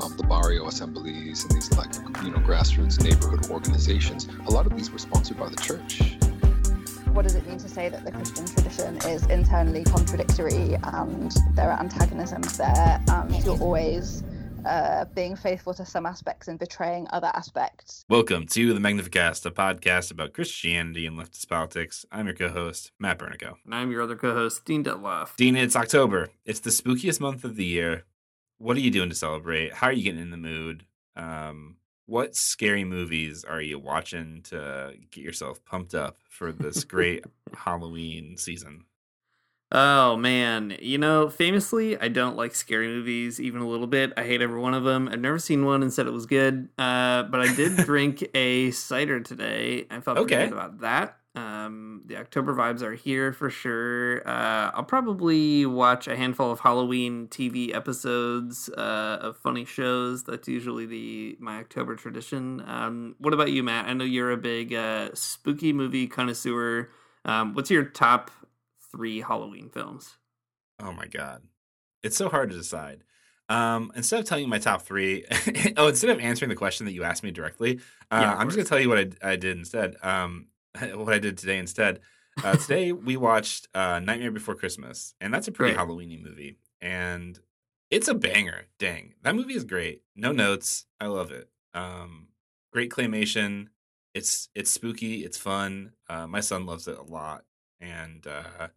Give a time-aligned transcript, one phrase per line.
[0.00, 1.92] um, the barrio assemblies and these like
[2.24, 6.16] you know grassroots neighborhood organizations, a lot of these were sponsored by the church.
[7.12, 11.70] What does it mean to say that the Christian tradition is internally contradictory and there
[11.70, 14.22] are antagonisms there and you're always
[14.64, 18.04] uh, being faithful to some aspects and betraying other aspects.
[18.08, 22.04] Welcome to the Magnificast, a podcast about Christianity and leftist politics.
[22.12, 23.54] I'm your co-host, Matt Bernico.
[23.64, 25.36] And I'm your other co-host, Dean Detloff.
[25.36, 26.28] Dean, it's October.
[26.44, 28.04] It's the spookiest month of the year.
[28.58, 29.72] What are you doing to celebrate?
[29.72, 30.84] How are you getting in the mood?
[31.16, 37.24] Um, what scary movies are you watching to get yourself pumped up for this great
[37.54, 38.84] Halloween season?
[39.70, 44.14] Oh man, you know, famously, I don't like scary movies even a little bit.
[44.16, 45.10] I hate every one of them.
[45.12, 46.70] I've never seen one and said it was good.
[46.78, 49.86] Uh, but I did drink a cider today.
[49.90, 50.36] I felt okay.
[50.36, 51.18] pretty good about that.
[51.38, 54.26] Um, the October vibes are here for sure.
[54.26, 60.24] Uh, I'll probably watch a handful of Halloween TV episodes uh, of funny shows.
[60.24, 62.62] That's usually the my October tradition.
[62.66, 63.86] Um, what about you, Matt?
[63.86, 66.90] I know you're a big uh, spooky movie connoisseur.
[67.24, 68.32] Um, what's your top
[68.90, 70.16] three Halloween films?
[70.82, 71.42] Oh my god,
[72.02, 73.04] it's so hard to decide.
[73.48, 75.24] Um, instead of telling you my top three,
[75.76, 77.80] oh, instead of answering the question that you asked me directly,
[78.10, 79.96] uh, yeah, I'm just gonna tell you what I, I did instead.
[80.02, 80.48] Um,
[80.94, 82.00] what I did today instead.
[82.42, 85.76] Uh, today we watched uh, Nightmare Before Christmas, and that's a pretty.
[85.76, 87.38] Halloweeny movie, and
[87.90, 88.66] it's a banger.
[88.78, 90.02] Dang, that movie is great.
[90.14, 91.48] No notes, I love it.
[91.74, 92.28] Um,
[92.72, 93.68] great claymation.
[94.14, 95.24] It's it's spooky.
[95.24, 95.92] It's fun.
[96.08, 97.44] Uh, my son loves it a lot,
[97.80, 98.68] and uh,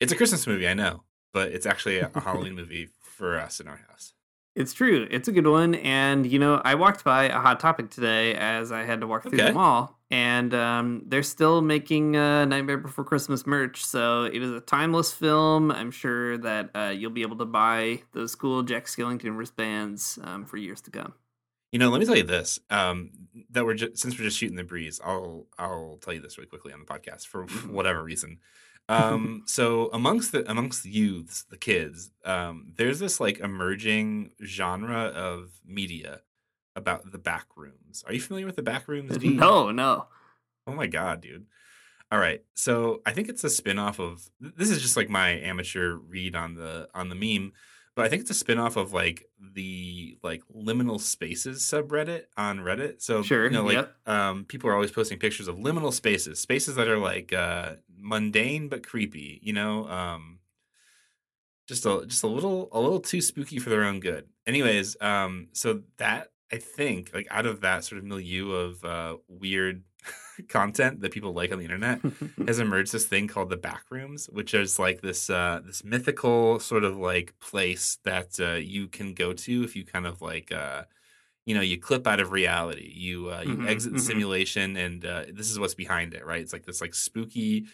[0.00, 3.60] it's a Christmas movie, I know, but it's actually a, a Halloween movie for us
[3.60, 4.13] in our house.
[4.54, 5.08] It's true.
[5.10, 5.74] It's a good one.
[5.74, 9.22] And, you know, I walked by a Hot Topic today as I had to walk
[9.22, 9.48] through okay.
[9.48, 13.84] the mall, and um, they're still making uh, Nightmare Before Christmas merch.
[13.84, 15.72] So it is a timeless film.
[15.72, 20.44] I'm sure that uh, you'll be able to buy those cool Jack Skellington wristbands um,
[20.44, 21.14] for years to come.
[21.72, 22.60] You know, let me tell you this.
[22.70, 23.10] Um,
[23.50, 26.48] that we're just, since we're just shooting the breeze, I'll I'll tell you this really
[26.48, 28.38] quickly on the podcast for whatever reason.
[28.88, 35.06] Um, so amongst the amongst the youths, the kids, um, there's this like emerging genre
[35.06, 36.20] of media
[36.76, 38.04] about the back rooms.
[38.06, 39.16] Are you familiar with the back rooms?
[39.18, 39.36] Dean?
[39.36, 40.06] No, no.
[40.66, 41.46] Oh my god, dude.
[42.10, 42.42] All right.
[42.54, 46.54] So I think it's a spin-off of this is just like my amateur read on
[46.54, 47.52] the on the meme,
[47.94, 53.00] but I think it's a spin-off of like the like liminal spaces subreddit on Reddit.
[53.00, 53.94] So sure, you know, like yep.
[54.06, 58.68] um, people are always posting pictures of liminal spaces, spaces that are like uh, mundane
[58.68, 59.38] but creepy.
[59.42, 60.40] You know, um,
[61.68, 64.26] just a just a little a little too spooky for their own good.
[64.46, 69.16] Anyways, um, so that I think like out of that sort of milieu of uh,
[69.28, 69.84] weird
[70.48, 72.00] content that people like on the internet
[72.46, 76.84] has emerged this thing called the backrooms, which is like this uh, this mythical sort
[76.84, 80.82] of like place that uh, you can go to if you kind of like uh,
[81.46, 84.06] you know you clip out of reality, you uh, you mm-hmm, exit the mm-hmm.
[84.06, 86.40] simulation, and uh, this is what's behind it, right?
[86.40, 87.66] It's like this like spooky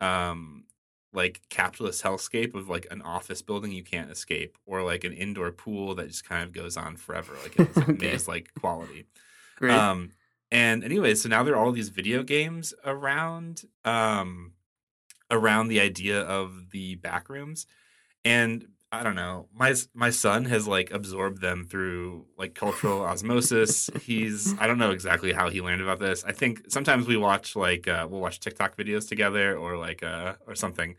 [0.00, 0.64] um
[1.12, 5.50] like capitalist hellscape of like an office building you can't escape or like an indoor
[5.50, 8.10] pool that just kind of goes on forever like it's like okay.
[8.10, 9.06] maze like quality
[9.56, 9.72] Great.
[9.72, 10.10] um
[10.50, 14.52] and anyway so now there are all these video games around um
[15.30, 17.66] around the idea of the backrooms
[18.24, 19.46] and I don't know.
[19.54, 23.88] My my son has like absorbed them through like cultural osmosis.
[24.02, 26.24] He's I don't know exactly how he learned about this.
[26.24, 30.34] I think sometimes we watch like uh, we'll watch TikTok videos together or like uh
[30.46, 30.96] or something,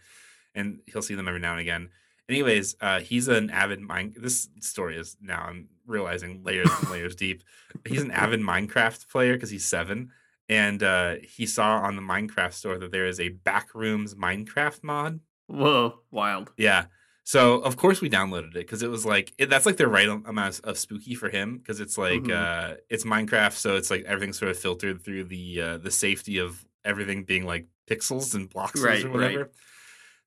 [0.56, 1.89] and he'll see them every now and again.
[2.31, 4.13] Anyways, uh, he's an avid mine.
[4.16, 7.44] This story is now I'm realizing layers and layers deep.
[7.86, 10.12] He's an avid Minecraft player because he's seven,
[10.48, 15.19] and uh, he saw on the Minecraft store that there is a Backrooms Minecraft mod.
[15.48, 16.54] Whoa, wild!
[16.56, 16.86] Yeah.
[17.25, 20.07] So of course we downloaded it because it was like it, that's like the right
[20.07, 22.74] amount of spooky for him because it's like mm-hmm.
[22.74, 26.38] uh, it's Minecraft, so it's like everything's sort of filtered through the uh, the safety
[26.38, 29.48] of everything being like pixels and blocks Right, or right.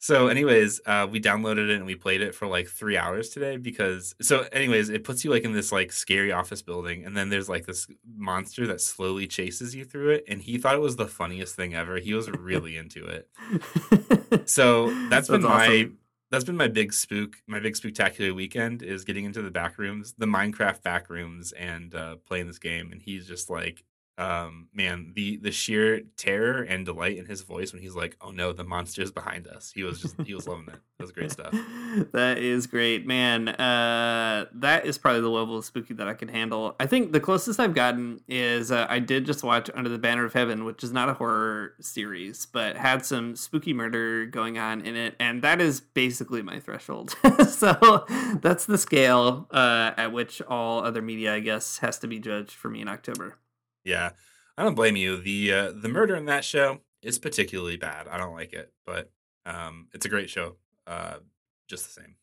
[0.04, 3.56] So, anyways, uh, we downloaded it and we played it for like three hours today
[3.56, 4.14] because.
[4.20, 7.48] So, anyways, it puts you like in this like scary office building, and then there's
[7.48, 11.08] like this monster that slowly chases you through it, and he thought it was the
[11.08, 11.96] funniest thing ever.
[11.96, 13.30] He was really into it.
[14.46, 15.88] So that's been That's my
[16.30, 20.14] that's been my big spook, my big spectacular weekend is getting into the back rooms,
[20.18, 22.92] the Minecraft back rooms, and uh, playing this game.
[22.92, 23.84] And he's just like,
[24.16, 28.30] um, man, the the sheer terror and delight in his voice when he's like, "Oh
[28.30, 30.78] no, the monster's behind us." He was just he was loving it.
[30.98, 31.50] It was great stuff.
[32.12, 33.48] that is great, man.
[33.48, 36.76] Uh, that is probably the level of spooky that I can handle.
[36.78, 40.24] I think the closest I've gotten is uh, I did just watch Under the Banner
[40.24, 44.80] of Heaven, which is not a horror series, but had some spooky murder going on
[44.82, 47.16] in it, and that is basically my threshold.
[47.48, 48.04] so
[48.40, 52.52] that's the scale uh, at which all other media, I guess, has to be judged
[52.52, 53.38] for me in October.
[53.84, 54.10] Yeah,
[54.56, 55.18] I don't blame you.
[55.18, 58.08] the uh, The murder in that show is particularly bad.
[58.08, 59.10] I don't like it, but
[59.46, 60.56] um, it's a great show.
[60.86, 61.16] Uh,
[61.68, 62.16] just the same.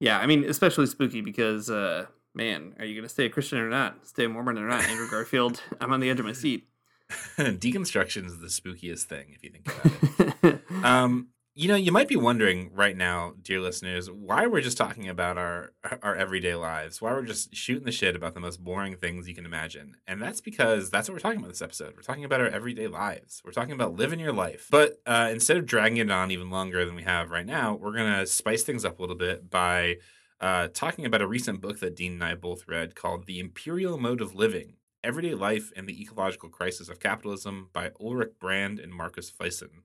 [0.00, 3.58] Yeah, I mean, especially spooky because, uh, man, are you going to stay a Christian
[3.58, 4.06] or not?
[4.06, 4.82] Stay a Mormon or not?
[4.84, 6.66] Andrew Garfield, I'm on the edge of my seat.
[7.38, 10.60] Deconstruction is the spookiest thing if you think about it.
[10.84, 15.08] um, you know, you might be wondering right now, dear listeners, why we're just talking
[15.08, 15.72] about our
[16.02, 19.36] our everyday lives, why we're just shooting the shit about the most boring things you
[19.36, 21.94] can imagine, and that's because that's what we're talking about this episode.
[21.94, 23.40] We're talking about our everyday lives.
[23.44, 26.84] We're talking about living your life, but uh, instead of dragging it on even longer
[26.84, 29.98] than we have right now, we're gonna spice things up a little bit by
[30.40, 33.96] uh, talking about a recent book that Dean and I both read called "The Imperial
[33.96, 34.74] Mode of Living."
[35.04, 39.82] Everyday Life and the Ecological Crisis of Capitalism by Ulrich Brand and Markus Wissen.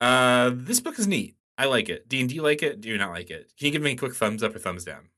[0.00, 1.36] Uh, this book is neat.
[1.56, 2.08] I like it.
[2.08, 2.80] Dean, do you like it?
[2.80, 3.52] Do you not like it?
[3.58, 5.08] Can you give me a quick thumbs up or thumbs down?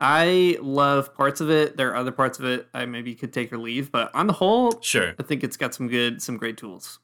[0.00, 1.76] I love parts of it.
[1.76, 4.32] There are other parts of it I maybe could take or leave, but on the
[4.32, 5.14] whole, Sure.
[5.18, 6.98] I think it's got some good, some great tools.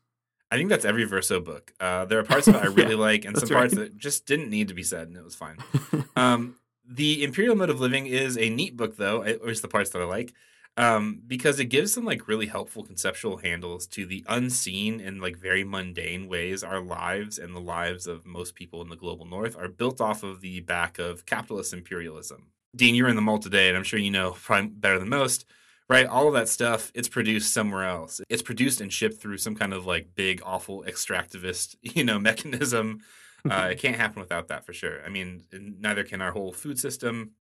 [0.50, 1.72] I think that's every Verso book.
[1.78, 3.84] Uh, there are parts of it I really Yeah, like, and some that's parts right.
[3.84, 5.58] that just didn't need to be said, and it was fine.
[6.16, 9.90] um, the Imperial Mode of Living is a neat book, though, at least the parts
[9.90, 10.34] that I like,
[10.76, 15.36] um, because it gives some like really helpful conceptual handles to the unseen and like
[15.36, 19.56] very mundane ways our lives and the lives of most people in the global north
[19.56, 22.46] are built off of the back of capitalist imperialism.
[22.74, 25.44] Dean, you're in the mall today, and I'm sure you know probably better than most.
[25.88, 28.20] Right, all of that stuff, it's produced somewhere else.
[28.28, 33.00] It's produced and shipped through some kind of like big, awful extractivist, you know, mechanism
[33.48, 35.04] uh, it can't happen without that for sure.
[35.04, 37.32] I mean, neither can our whole food system,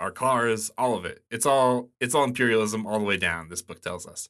[0.00, 1.22] our cars, all of it.
[1.30, 3.48] It's all it's all imperialism all the way down.
[3.48, 4.28] This book tells us,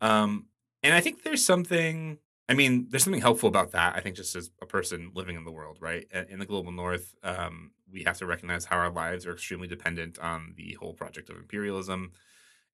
[0.00, 0.46] um,
[0.82, 2.18] and I think there's something.
[2.48, 3.94] I mean, there's something helpful about that.
[3.96, 7.14] I think just as a person living in the world, right, in the global north,
[7.22, 11.30] um, we have to recognize how our lives are extremely dependent on the whole project
[11.30, 12.12] of imperialism,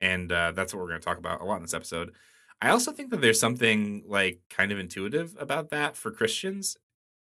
[0.01, 2.13] and uh, that's what we're going to talk about a lot in this episode.
[2.61, 6.77] I also think that there's something like kind of intuitive about that for Christians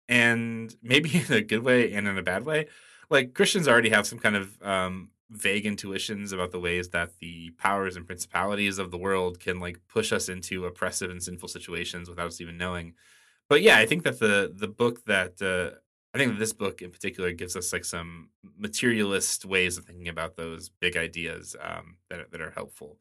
[0.08, 2.66] and maybe in a good way and in a bad way.
[3.10, 7.50] Like Christians already have some kind of um, vague intuitions about the ways that the
[7.58, 12.08] powers and principalities of the world can like push us into oppressive and sinful situations
[12.08, 12.94] without us even knowing.
[13.48, 15.76] But yeah, I think that the the book that uh,
[16.14, 20.08] I think that this book in particular gives us like some materialist ways of thinking
[20.08, 22.98] about those big ideas um, that are- that are helpful.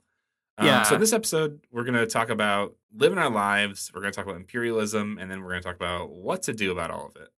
[0.58, 0.84] Um, Yeah.
[0.84, 3.92] So in this episode, we're going to talk about living our lives.
[3.94, 6.54] We're going to talk about imperialism, and then we're going to talk about what to
[6.54, 7.30] do about all of it.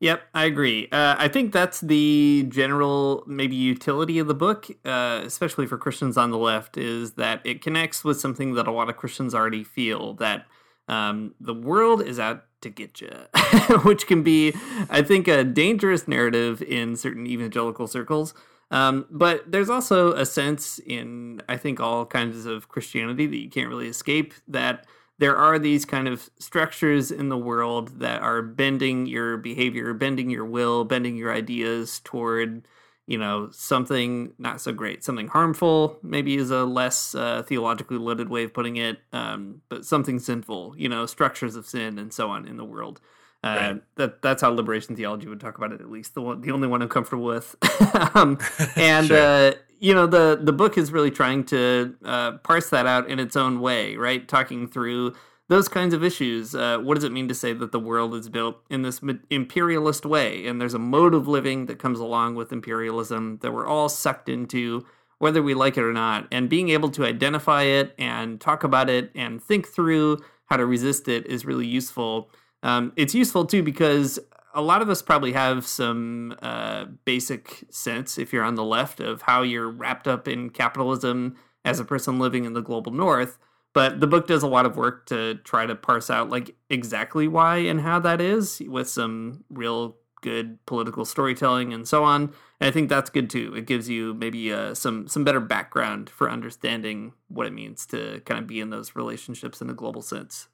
[0.00, 0.88] Yep, I agree.
[0.90, 6.16] Uh, I think that's the general maybe utility of the book, uh, especially for Christians
[6.16, 9.64] on the left, is that it connects with something that a lot of Christians already
[9.64, 10.46] feel that
[10.88, 13.10] um, the world is out to get you,
[13.84, 14.52] which can be,
[14.90, 18.34] I think, a dangerous narrative in certain evangelical circles.
[18.70, 23.48] Um, but there's also a sense in, I think, all kinds of Christianity that you
[23.48, 24.86] can't really escape that
[25.18, 30.30] there are these kind of structures in the world that are bending your behavior, bending
[30.30, 32.66] your will, bending your ideas toward,
[33.06, 38.28] you know, something not so great, something harmful, maybe is a less uh, theologically loaded
[38.28, 42.28] way of putting it, um, but something sinful, you know, structures of sin and so
[42.30, 43.00] on in the world.
[43.42, 43.82] Uh, Right.
[43.96, 45.80] That that's how liberation theology would talk about it.
[45.82, 47.54] At least the one, the only one I'm comfortable with.
[48.14, 48.38] um,
[48.76, 49.18] and Sure.
[49.20, 49.52] uh,
[49.84, 53.36] you know the the book is really trying to uh, parse that out in its
[53.36, 54.26] own way, right?
[54.26, 55.12] Talking through
[55.48, 56.54] those kinds of issues.
[56.54, 60.06] Uh, what does it mean to say that the world is built in this imperialist
[60.06, 60.46] way?
[60.46, 64.30] And there's a mode of living that comes along with imperialism that we're all sucked
[64.30, 64.86] into,
[65.18, 66.28] whether we like it or not.
[66.32, 70.64] And being able to identify it and talk about it and think through how to
[70.64, 72.30] resist it is really useful.
[72.62, 74.18] Um, it's useful too because
[74.54, 79.00] a lot of us probably have some uh, basic sense, if you're on the left,
[79.00, 83.38] of how you're wrapped up in capitalism as a person living in the global north.
[83.72, 87.26] But the book does a lot of work to try to parse out like exactly
[87.26, 92.32] why and how that is with some real good political storytelling and so on.
[92.60, 93.52] And I think that's good too.
[93.56, 98.20] It gives you maybe uh, some some better background for understanding what it means to
[98.24, 100.48] kind of be in those relationships in a global sense.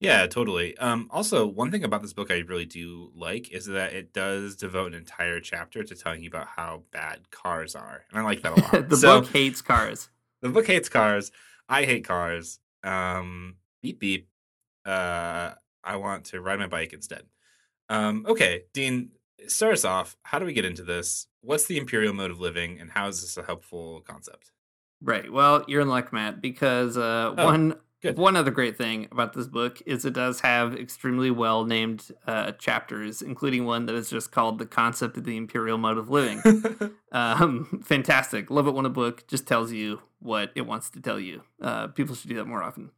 [0.00, 0.76] Yeah, totally.
[0.78, 4.56] Um, also, one thing about this book I really do like is that it does
[4.56, 8.40] devote an entire chapter to telling you about how bad cars are, and I like
[8.42, 8.88] that a lot.
[8.88, 10.08] the So- book hates cars.
[10.40, 11.30] The book hates cars.
[11.68, 12.60] I hate cars.
[12.82, 14.28] Um, beep beep.
[14.86, 15.52] Uh,
[15.84, 17.24] I want to ride my bike instead.
[17.90, 19.10] Um, okay, Dean,
[19.48, 20.16] start us off.
[20.22, 21.26] How do we get into this?
[21.42, 24.50] What's the imperial mode of living, and how is this a helpful concept?
[25.02, 25.30] Right.
[25.30, 28.16] Well, you're in luck, Matt, because uh, Oh, one good.
[28.16, 32.52] one other great thing about this book is it does have extremely well named uh,
[32.52, 36.42] chapters, including one that is just called "The Concept of the Imperial Mode of Living."
[37.12, 38.50] um, fantastic.
[38.50, 41.42] Love it when a book just tells you what it wants to tell you.
[41.60, 42.90] Uh, people should do that more often.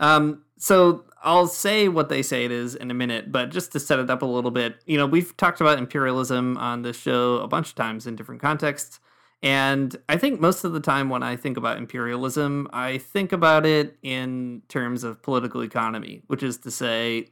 [0.00, 3.80] Um, so I'll say what they say it is in a minute, but just to
[3.80, 7.38] set it up a little bit, you know, we've talked about imperialism on this show
[7.38, 9.00] a bunch of times in different contexts.
[9.42, 13.64] And I think most of the time when I think about imperialism, I think about
[13.64, 17.28] it in terms of political economy, which is to say,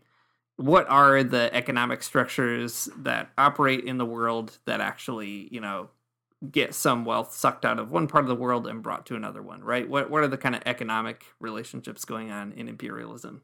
[0.57, 5.91] what are the economic structures that operate in the world that actually, you know,
[6.51, 9.43] get some wealth sucked out of one part of the world and brought to another
[9.43, 9.89] one, right?
[9.89, 13.43] What what are the kind of economic relationships going on in imperialism?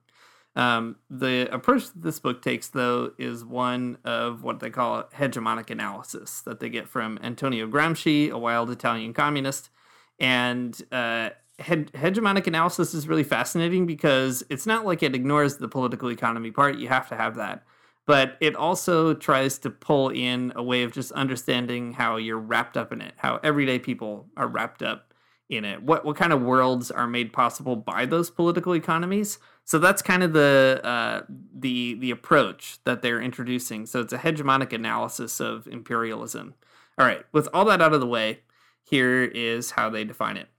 [0.54, 5.70] Um, the approach that this book takes, though, is one of what they call hegemonic
[5.70, 9.70] analysis that they get from Antonio Gramsci, a wild Italian communist.
[10.18, 15.68] And uh, he- hegemonic analysis is really fascinating because it's not like it ignores the
[15.68, 16.76] political economy part.
[16.76, 17.64] You have to have that.
[18.04, 22.76] But it also tries to pull in a way of just understanding how you're wrapped
[22.76, 25.14] up in it, how everyday people are wrapped up
[25.48, 25.82] in it.
[25.82, 29.38] What what kind of worlds are made possible by those political economies?
[29.72, 31.22] So that's kind of the uh,
[31.58, 33.86] the the approach that they're introducing.
[33.86, 36.52] So it's a hegemonic analysis of imperialism.
[36.98, 38.40] All right, with all that out of the way,
[38.82, 40.50] here is how they define it.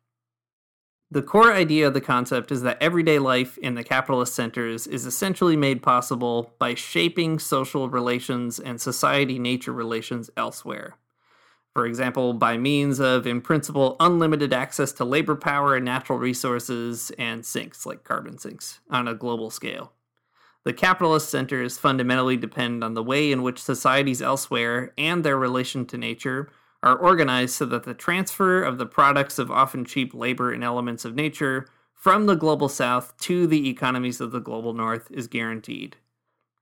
[1.12, 5.06] The core idea of the concept is that everyday life in the capitalist centers is
[5.06, 10.96] essentially made possible by shaping social relations and society nature relations elsewhere.
[11.74, 17.12] For example, by means of, in principle, unlimited access to labor power and natural resources
[17.18, 19.92] and sinks, like carbon sinks, on a global scale.
[20.66, 25.86] The capitalist centers fundamentally depend on the way in which societies elsewhere and their relation
[25.88, 26.50] to nature
[26.84, 31.06] are organized so that the transfer of the products of often cheap labor and elements
[31.06, 35.96] of nature from the global south to the economies of the global north is guaranteed.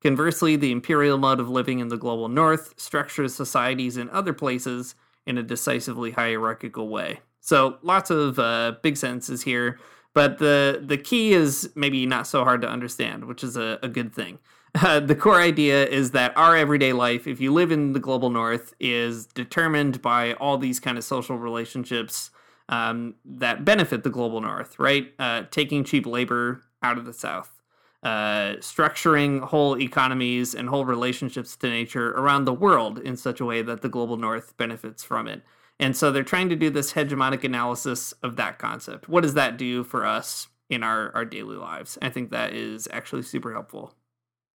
[0.02, 4.96] Conversely, the imperial mode of living in the global north structures societies in other places
[5.28, 7.20] in a decisively hierarchical way.
[7.40, 9.80] So, lots of uh, big sentences here,
[10.14, 13.88] but the the key is maybe not so hard to understand, which is a, a
[13.88, 14.40] good thing.
[14.76, 18.30] Uh, the core idea is that our everyday life, if you live in the global
[18.30, 22.32] north, is determined by all these kind of social relationships
[22.70, 25.14] um, that benefit the global north, right?
[25.20, 27.61] Uh, taking cheap labor out of the south,
[28.04, 33.46] uh, structuring whole economies and whole relationships to nature around the world in such a
[33.46, 35.44] way that the global north benefits from it.
[35.80, 39.10] And so they're trying to do this hegemonic analysis of that concept.
[39.10, 41.98] What does that do for us in our, our daily lives?
[42.02, 43.96] I think that is actually super helpful.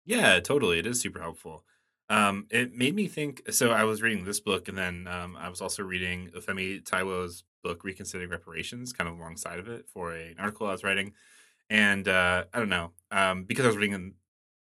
[0.05, 0.79] Yeah, totally.
[0.79, 1.65] It is super helpful.
[2.09, 3.43] Um, it made me think.
[3.53, 7.43] So I was reading this book, and then um, I was also reading Femi Taiwo's
[7.65, 11.13] book, Reconsidering Reparations, kind of alongside of it for a, an article I was writing.
[11.71, 14.15] And uh, I don't know, um, because I was reading them,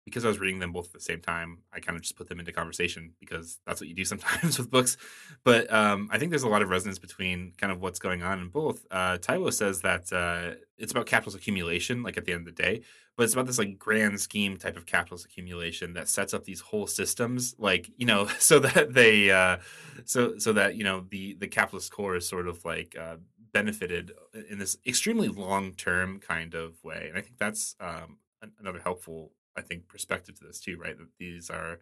[0.06, 2.28] because I was reading them both at the same time, I kind of just put
[2.28, 4.98] them into conversation because that's what you do sometimes with books.
[5.44, 8.40] But um, I think there's a lot of resonance between kind of what's going on
[8.40, 8.86] in both.
[8.92, 12.62] Uh, Taiwo says that uh, it's about capital's accumulation, like at the end of the
[12.64, 12.82] day,
[13.16, 16.62] but it's about this like grand scheme type of capitalist accumulation that sets up these
[16.62, 19.58] whole systems, like you know, so that they, uh,
[20.06, 23.18] so so that you know the the capitalist core is sort of like uh,
[23.52, 24.12] benefited
[24.50, 28.18] in this extremely long term kind of way, and I think that's um,
[28.60, 30.98] another helpful, I think, perspective to this too, right?
[30.98, 31.80] That these are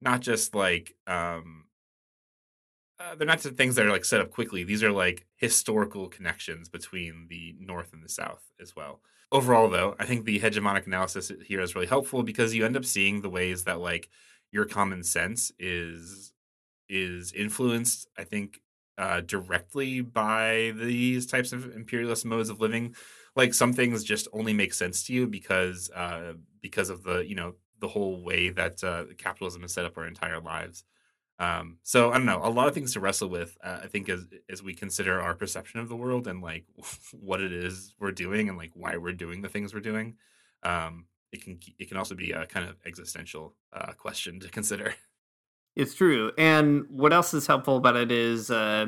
[0.00, 1.66] not just like um,
[3.02, 4.64] uh, they're not just things that are like set up quickly.
[4.64, 9.00] These are like historical connections between the North and the South as well.
[9.32, 12.84] Overall, though, I think the hegemonic analysis here is really helpful because you end up
[12.84, 14.10] seeing the ways that like
[14.50, 16.32] your common sense is
[16.88, 18.08] is influenced.
[18.18, 18.60] I think
[19.02, 22.94] uh, directly by these types of imperialist modes of living.
[23.34, 27.34] Like some things just only make sense to you because uh, because of the you
[27.34, 30.84] know the whole way that uh, capitalism has set up our entire lives.
[31.40, 33.58] Um, so I don't know, a lot of things to wrestle with.
[33.64, 36.64] Uh, I think as as we consider our perception of the world and like
[37.12, 40.14] what it is we're doing and like why we're doing the things we're doing.
[40.62, 44.94] Um, it can it can also be a kind of existential uh, question to consider.
[45.74, 46.32] It's true.
[46.36, 48.86] And what else is helpful about it is uh,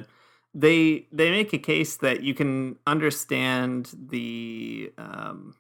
[0.53, 5.55] they they make a case that you can understand the um,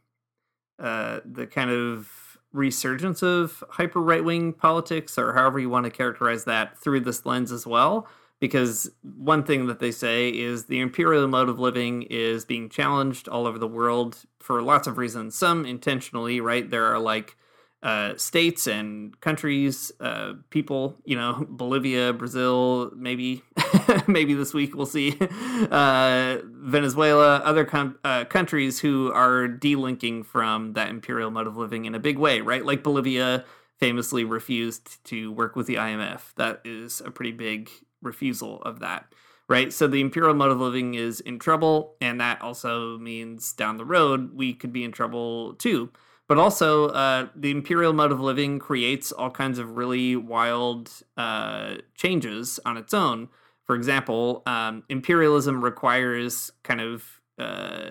[0.79, 5.91] uh, the kind of resurgence of hyper right wing politics, or however you want to
[5.91, 8.07] characterize that, through this lens as well.
[8.41, 13.29] Because one thing that they say is the imperial mode of living is being challenged
[13.29, 15.35] all over the world for lots of reasons.
[15.35, 16.69] Some intentionally, right?
[16.69, 17.37] There are like
[17.85, 23.43] uh, states and countries, uh, people, you know, Bolivia, Brazil, maybe,
[24.07, 25.17] maybe this week we'll see,
[25.71, 31.85] uh, Venezuela, other com- uh, countries who are delinking from that imperial mode of living
[31.85, 32.65] in a big way, right?
[32.65, 33.45] Like Bolivia
[33.79, 36.33] famously refused to work with the IMF.
[36.37, 39.13] That is a pretty big refusal of that.
[39.47, 39.75] Right.
[39.75, 41.97] So the imperial mode of living is in trouble.
[42.01, 45.91] And that also means down the road, we could be in trouble too
[46.35, 51.77] but also uh, the imperial mode of living creates all kinds of really wild uh,
[51.95, 53.29] changes on its own.
[53.63, 57.91] For example, um, imperialism requires kind of uh,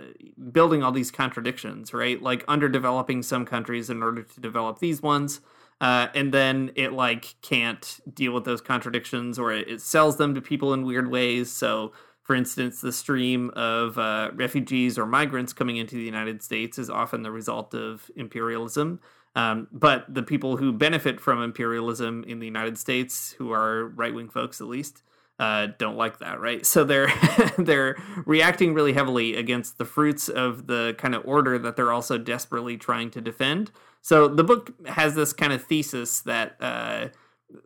[0.51, 2.21] building all these contradictions, right?
[2.21, 5.39] Like underdeveloping some countries in order to develop these ones.
[5.79, 10.35] Uh, and then it like can't deal with those contradictions or it, it sells them
[10.35, 11.49] to people in weird ways.
[11.49, 16.79] So for instance, the stream of uh, refugees or migrants coming into the United States
[16.79, 18.99] is often the result of imperialism.
[19.35, 24.13] Um, but the people who benefit from imperialism in the United States, who are right
[24.13, 25.03] wing folks at least,
[25.39, 26.65] uh, don't like that, right?
[26.65, 27.11] So they're
[27.57, 32.17] they're reacting really heavily against the fruits of the kind of order that they're also
[32.17, 33.71] desperately trying to defend.
[34.01, 37.07] So the book has this kind of thesis that uh,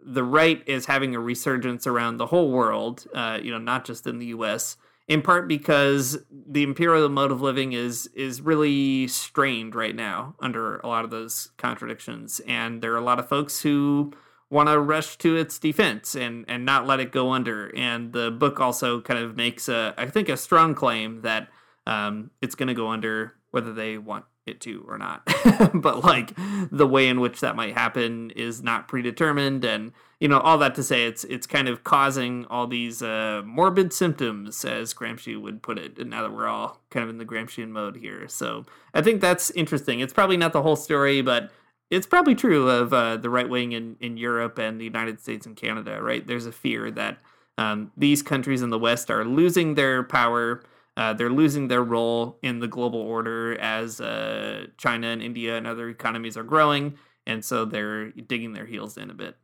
[0.03, 4.07] the right is having a resurgence around the whole world, uh, you know, not just
[4.07, 4.77] in the U.S.
[5.07, 10.77] In part because the imperial mode of living is is really strained right now under
[10.79, 14.13] a lot of those contradictions, and there are a lot of folks who
[14.49, 17.73] want to rush to its defense and and not let it go under.
[17.75, 21.47] And the book also kind of makes a, I think, a strong claim that
[21.85, 25.27] um, it's going to go under whether they want it to or not.
[25.73, 26.33] but like
[26.71, 30.73] the way in which that might happen is not predetermined and you know all that
[30.75, 35.61] to say it's it's kind of causing all these uh, morbid symptoms as Gramsci would
[35.61, 35.97] put it.
[35.99, 38.27] And now that we're all kind of in the Gramscian mode here.
[38.27, 39.99] So I think that's interesting.
[39.99, 41.51] It's probably not the whole story but
[41.89, 45.45] it's probably true of uh, the right wing in, in Europe and the United States
[45.45, 46.25] and Canada, right?
[46.25, 47.17] There's a fear that
[47.57, 50.61] um, these countries in the West are losing their power
[50.97, 55.67] uh, they're losing their role in the global order as uh, China and India and
[55.67, 59.37] other economies are growing, and so they're digging their heels in a bit.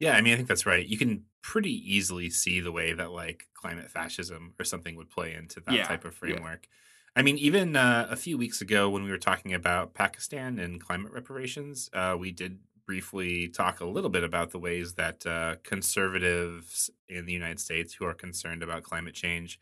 [0.00, 0.86] Yeah, I mean, I think that's right.
[0.86, 5.34] You can pretty easily see the way that like climate fascism or something would play
[5.34, 6.40] into that Yeah, type of yeah.
[6.40, 6.68] framework.
[7.14, 10.80] I mean, even uh, a few weeks ago when we were talking about Pakistan and
[10.80, 15.56] climate reparations, uh, we did briefly talk a little bit about the ways that uh,
[15.62, 19.60] conservatives in the United States who are concerned about climate change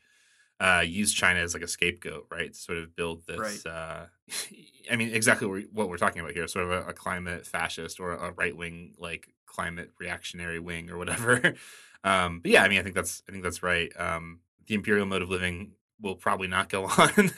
[0.60, 2.52] uh, use China as like a scapegoat, right?
[2.52, 3.64] To sort of build this.
[3.64, 4.06] Uh,
[4.90, 8.12] I mean, exactly what we're talking about here, sort of a, a climate fascist or
[8.12, 11.54] a right wing like climate reactionary wing or whatever.
[12.04, 13.90] um, but yeah, I mean, I think that's I think that's right.
[13.98, 17.30] Um, the imperial mode of living will probably not go on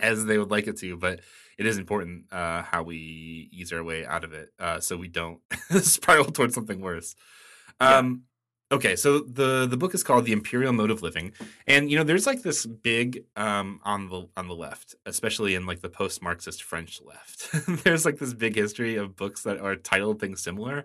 [0.00, 1.20] as they would like it to, but
[1.56, 5.08] it is important uh, how we ease our way out of it, uh, so we
[5.08, 5.40] don't
[5.80, 7.16] spiral towards something worse.
[7.80, 8.24] Um,
[8.70, 11.32] Okay, so the the book is called The Imperial Mode of Living,
[11.66, 15.64] and you know there's like this big um, on the on the left, especially in
[15.64, 17.48] like the post Marxist French left.
[17.84, 20.84] there's like this big history of books that are titled things similar.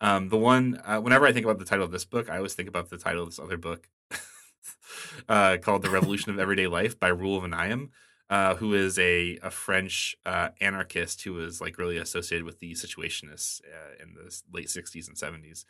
[0.00, 2.54] Um, the one uh, whenever I think about the title of this book, I always
[2.54, 3.88] think about the title of this other book
[5.28, 7.90] uh, called The Revolution of Everyday Life by Raoul Vaneigem,
[8.30, 12.72] uh, who is a, a French uh, anarchist who was like really associated with the
[12.72, 15.66] Situationists uh, in the late 60s and 70s.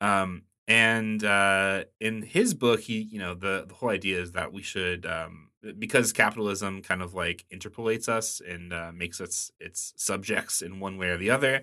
[0.00, 4.52] Um, and uh, in his book, he, you know, the, the whole idea is that
[4.52, 9.92] we should, um, because capitalism kind of like interpolates us and uh, makes us its
[9.96, 11.62] subjects in one way or the other,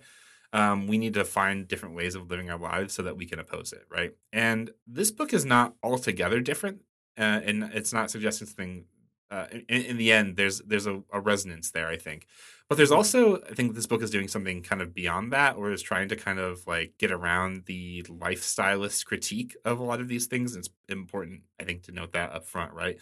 [0.51, 3.39] um, we need to find different ways of living our lives so that we can
[3.39, 4.15] oppose it, right?
[4.33, 6.81] And this book is not altogether different,
[7.17, 8.85] uh, and it's not suggesting something.
[9.31, 12.25] Uh, in, in the end, there's there's a, a resonance there, I think,
[12.69, 15.71] but there's also I think this book is doing something kind of beyond that, or
[15.71, 20.07] is trying to kind of like get around the lifestylist critique of a lot of
[20.07, 20.55] these things.
[20.55, 22.97] It's important, I think, to note that up front, right?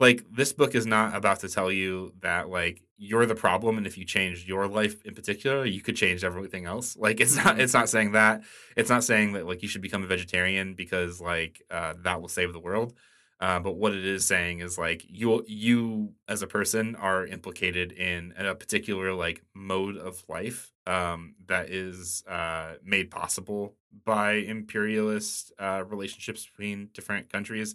[0.00, 3.86] like this book is not about to tell you that like you're the problem and
[3.86, 7.60] if you change your life in particular you could change everything else like it's not
[7.60, 8.42] it's not saying that
[8.76, 12.28] it's not saying that like you should become a vegetarian because like uh, that will
[12.28, 12.94] save the world
[13.40, 17.92] uh, but what it is saying is like you you as a person are implicated
[17.92, 25.52] in a particular like mode of life um, that is uh, made possible by imperialist
[25.58, 27.74] uh, relationships between different countries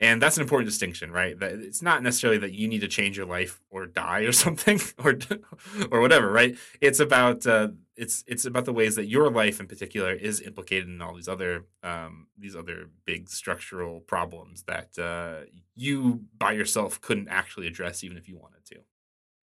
[0.00, 1.38] and that's an important distinction right?
[1.38, 4.80] That it's not necessarily that you need to change your life or die or something
[4.98, 5.18] or
[5.90, 6.56] or whatever right?
[6.80, 10.88] It's about uh, it's it's about the ways that your life in particular is implicated
[10.88, 17.00] in all these other um, these other big structural problems that uh, you by yourself
[17.00, 18.76] couldn't actually address even if you wanted to.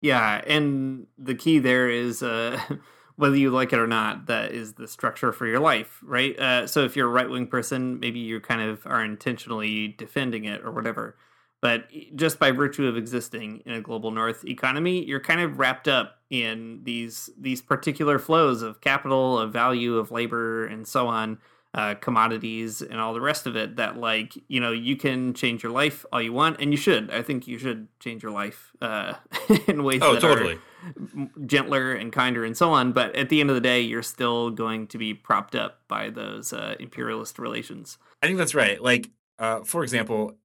[0.02, 2.60] Yeah and the key there is uh
[3.16, 6.38] whether you like it or not, that is the structure for your life, right?
[6.40, 10.46] Uh, so if you're a right wing person, maybe you kind of are intentionally defending
[10.46, 11.16] it or whatever.
[11.62, 15.88] But just by virtue of existing in a global north economy, you're kind of wrapped
[15.88, 21.40] up in these these particular flows of capital, of value, of labor, and so on
[21.76, 25.62] uh, commodities and all the rest of it that like you know you can change
[25.62, 27.12] your life all you want and you should.
[27.12, 29.16] I think you should change your life uh,
[29.68, 30.54] in ways oh, that totally.
[30.54, 34.04] are gentler and kinder and so on but at the end of the day you're
[34.04, 37.98] still going to be propped up by those uh, imperialist relations.
[38.24, 38.82] I think that's right.
[38.82, 40.38] Like uh, for example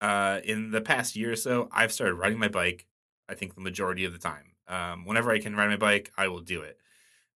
[0.00, 2.84] uh, in the past year or so i've started riding my bike
[3.28, 4.50] i think the majority of the time.
[4.66, 6.78] Um, whenever i can ride my bike i will do it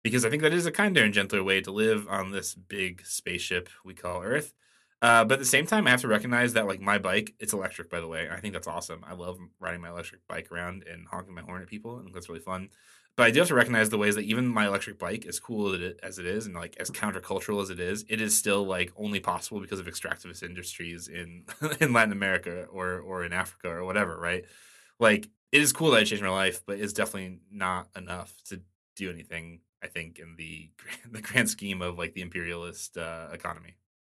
[0.03, 3.05] because I think that is a kinder and gentler way to live on this big
[3.05, 4.53] spaceship we call Earth.
[5.01, 7.53] Uh, but at the same time, I have to recognize that like my bike, it's
[7.53, 8.27] electric, by the way.
[8.29, 9.03] I think that's awesome.
[9.07, 11.97] I love riding my electric bike around and honking my horn at people.
[11.97, 12.69] I think that's really fun.
[13.15, 15.75] But I do have to recognize the ways that even my electric bike, as cool
[16.03, 19.19] as it is, and like as countercultural as it is, it is still like only
[19.19, 21.43] possible because of extractivist industries in
[21.81, 24.45] in Latin America or or in Africa or whatever, right?
[24.99, 28.61] Like it is cool that I changed my life, but it's definitely not enough to
[28.95, 30.69] do anything I think in the
[31.11, 33.75] the grand scheme of like the imperialist uh, economy.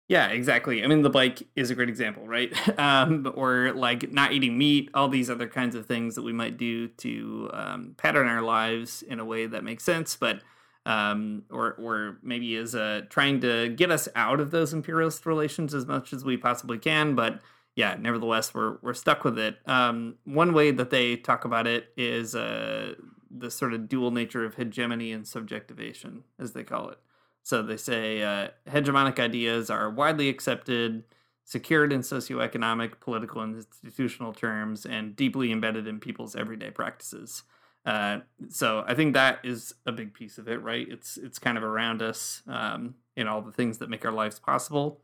[0.08, 0.84] Yeah, exactly.
[0.84, 2.52] I mean, the bike is a great example, right?
[2.78, 6.58] Um, or like not eating meat, all these other kinds of things that we might
[6.58, 10.42] do to um, pattern our lives in a way that makes sense, but
[10.84, 15.74] um, or or maybe is uh, trying to get us out of those imperialist relations
[15.74, 17.40] as much as we possibly can, but
[17.74, 19.56] yeah, nevertheless, we're we're stuck with it.
[19.66, 22.94] Um, one way that they talk about it is uh,
[23.34, 26.98] the sort of dual nature of hegemony and subjectivation, as they call it.
[27.42, 31.04] So they say uh, hegemonic ideas are widely accepted,
[31.44, 37.42] secured in socioeconomic, political, and institutional terms, and deeply embedded in people's everyday practices.
[37.84, 40.86] Uh, so I think that is a big piece of it, right?
[40.88, 44.38] It's it's kind of around us um, in all the things that make our lives
[44.38, 45.00] possible.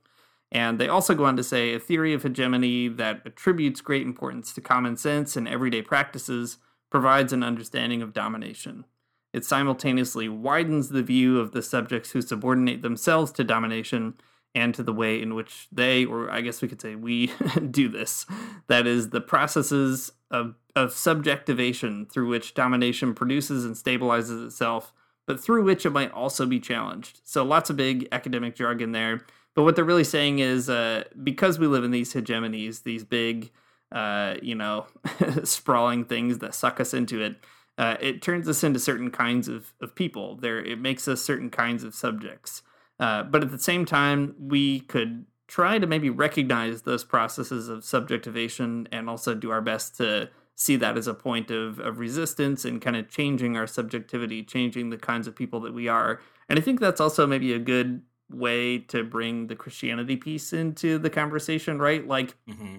[0.50, 4.54] And they also go on to say a theory of hegemony that attributes great importance
[4.54, 6.58] to common sense and everyday practices
[6.90, 8.84] provides an understanding of domination.
[9.32, 14.14] It simultaneously widens the view of the subjects who subordinate themselves to domination
[14.54, 17.32] and to the way in which they, or I guess we could say we,
[17.70, 18.26] do this.
[18.68, 24.92] That is, the processes of, of subjectivation through which domination produces and stabilizes itself,
[25.26, 27.20] but through which it might also be challenged.
[27.24, 29.20] So lots of big academic jargon there.
[29.54, 33.50] But what they're really saying is uh, because we live in these hegemonies, these big,
[33.92, 34.86] uh, you know,
[35.44, 37.36] sprawling things that suck us into it.
[37.76, 40.36] Uh, it turns us into certain kinds of, of people.
[40.36, 42.62] There, it makes us certain kinds of subjects.
[42.98, 47.84] Uh, but at the same time, we could try to maybe recognize those processes of
[47.84, 52.64] subjectivation and also do our best to see that as a point of, of resistance
[52.64, 56.20] and kind of changing our subjectivity, changing the kinds of people that we are.
[56.48, 60.98] And I think that's also maybe a good way to bring the Christianity piece into
[60.98, 62.06] the conversation, right?
[62.06, 62.78] Like, mm-hmm.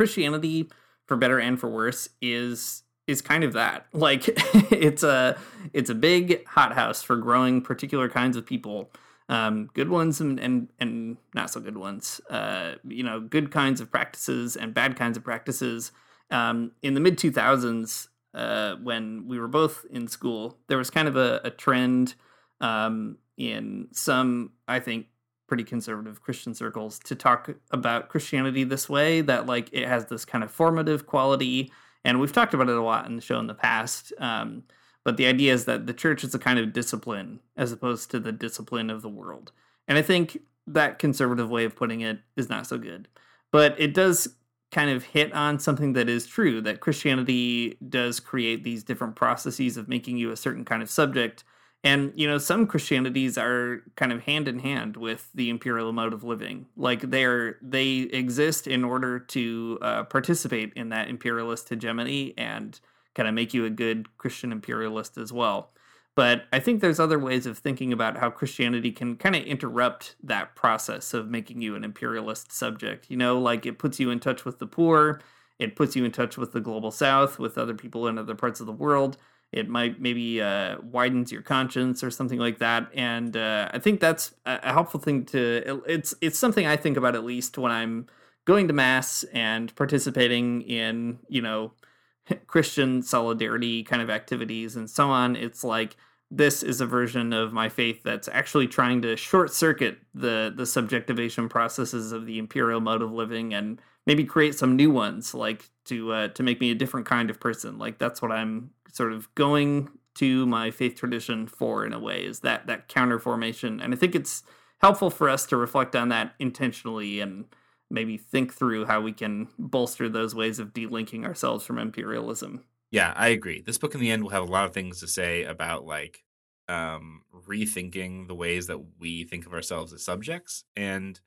[0.00, 0.70] Christianity,
[1.04, 3.84] for better and for worse, is is kind of that.
[3.92, 4.24] Like
[4.72, 5.36] it's a
[5.74, 8.90] it's a big hothouse for growing particular kinds of people.
[9.28, 12.18] Um, good ones and, and and not so good ones.
[12.30, 15.92] Uh, you know, good kinds of practices and bad kinds of practices.
[16.30, 20.88] Um, in the mid two thousands, uh, when we were both in school, there was
[20.88, 22.14] kind of a, a trend
[22.62, 25.08] um, in some, I think,
[25.50, 30.24] pretty conservative Christian circles to talk about Christianity this way that like it has this
[30.24, 31.72] kind of formative quality.
[32.04, 34.12] And we've talked about it a lot in the show in the past.
[34.18, 34.62] Um,
[35.02, 38.20] but the idea is that the church is a kind of discipline as opposed to
[38.20, 39.50] the discipline of the world.
[39.88, 43.08] And I think that conservative way of putting it is not so good.
[43.50, 44.36] But it does
[44.70, 49.76] kind of hit on something that is true that Christianity does create these different processes
[49.76, 51.42] of making you a certain kind of subject
[51.82, 56.12] And you know, some Christianities are kind of hand in hand with the imperial mode
[56.12, 56.66] of living.
[56.76, 62.78] Like they're they exist in order to uh, participate in that imperialist hegemony and
[63.14, 65.70] kind of make you a good Christian imperialist as well.
[66.16, 70.16] But I think there's other ways of thinking about how Christianity can kind of interrupt
[70.22, 73.06] that process of making you an imperialist subject.
[73.08, 75.20] You know, like it puts you in touch with the poor,
[75.58, 78.60] it puts you in touch with the global south, with other people in other parts
[78.60, 79.16] of the world.
[79.52, 83.98] It might maybe uh, widens your conscience or something like that, and uh, I think
[84.00, 85.82] that's a helpful thing to.
[85.86, 88.06] It's it's something I think about at least when I'm
[88.44, 91.72] going to mass and participating in you know
[92.46, 95.34] Christian solidarity kind of activities and so on.
[95.34, 95.96] It's like
[96.30, 100.66] this is a version of my faith that's actually trying to short circuit the the
[100.66, 105.68] subjectivation processes of the imperial mode of living and maybe create some new ones like
[105.84, 109.12] to uh, to make me a different kind of person like that's what i'm sort
[109.12, 113.80] of going to my faith tradition for in a way is that that counter formation
[113.80, 114.42] and i think it's
[114.80, 117.44] helpful for us to reflect on that intentionally and
[117.90, 122.64] maybe think through how we can bolster those ways of delinking ourselves from imperialism.
[122.90, 123.60] Yeah, I agree.
[123.60, 126.24] This book in the end will have a lot of things to say about like
[126.68, 131.20] um rethinking the ways that we think of ourselves as subjects and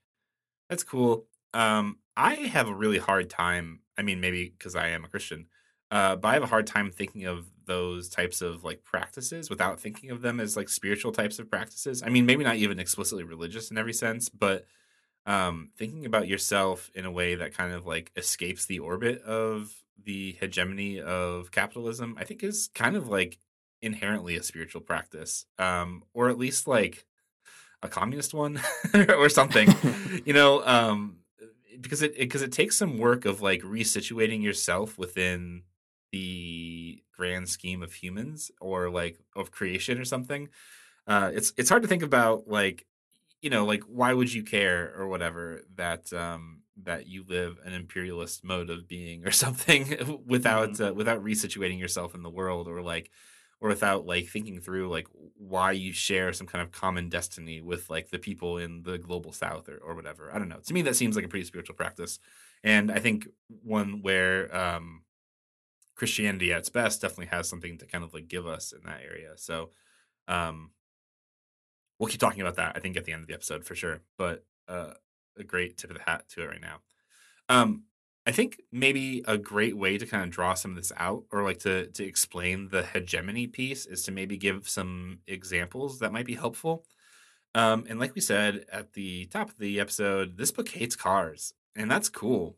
[0.70, 1.28] that's cool.
[1.54, 5.48] Um I have a really hard time, I mean maybe cuz I am a Christian,
[5.92, 9.80] uh but I have a hard time thinking of those types of like practices without
[9.80, 12.04] thinking of them as like spiritual types of practices.
[12.04, 14.66] I mean maybe not even explicitly religious in every sense, but
[15.26, 19.74] um, thinking about yourself in a way that kind of like escapes the orbit of
[20.04, 23.40] the hegemony of capitalism, I think is kind of like
[23.82, 27.06] inherently a spiritual practice, um, or at least like
[27.82, 28.62] a communist one
[28.94, 29.74] or something,
[30.26, 31.18] you know, um,
[31.80, 35.64] because it because it, it takes some work of like resituating yourself within
[36.14, 40.48] the grand scheme of humans or like of creation or something.
[41.08, 42.86] Uh, it's it's hard to think about like
[43.42, 47.74] you know, like why would you care or whatever that um that you live an
[47.74, 50.84] imperialist mode of being or something without mm-hmm.
[50.86, 53.10] uh, without resituating yourself in the world or like
[53.60, 57.90] or without like thinking through like why you share some kind of common destiny with
[57.90, 60.82] like the people in the global south or, or whatever i don't know to me
[60.82, 62.20] that seems like a pretty spiritual practice
[62.64, 63.28] and i think
[63.64, 65.04] one where um
[65.96, 69.02] christianity at its best definitely has something to kind of like give us in that
[69.04, 69.70] area so
[70.28, 70.72] um
[72.04, 72.74] we'll keep talking about that.
[72.76, 74.02] I think at the end of the episode for sure.
[74.18, 74.92] But uh,
[75.38, 76.80] a great tip of the hat to it right now.
[77.48, 77.84] Um,
[78.26, 81.44] I think maybe a great way to kind of draw some of this out, or
[81.44, 86.26] like to to explain the hegemony piece, is to maybe give some examples that might
[86.26, 86.86] be helpful.
[87.56, 91.54] Um, and like we said at the top of the episode, this book hates cars,
[91.76, 92.58] and that's cool.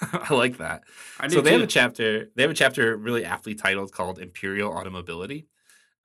[0.12, 0.84] I like that.
[1.18, 1.54] I so they too.
[1.54, 2.30] have a chapter.
[2.34, 5.46] They have a chapter really aptly titled called "Imperial Automobility,"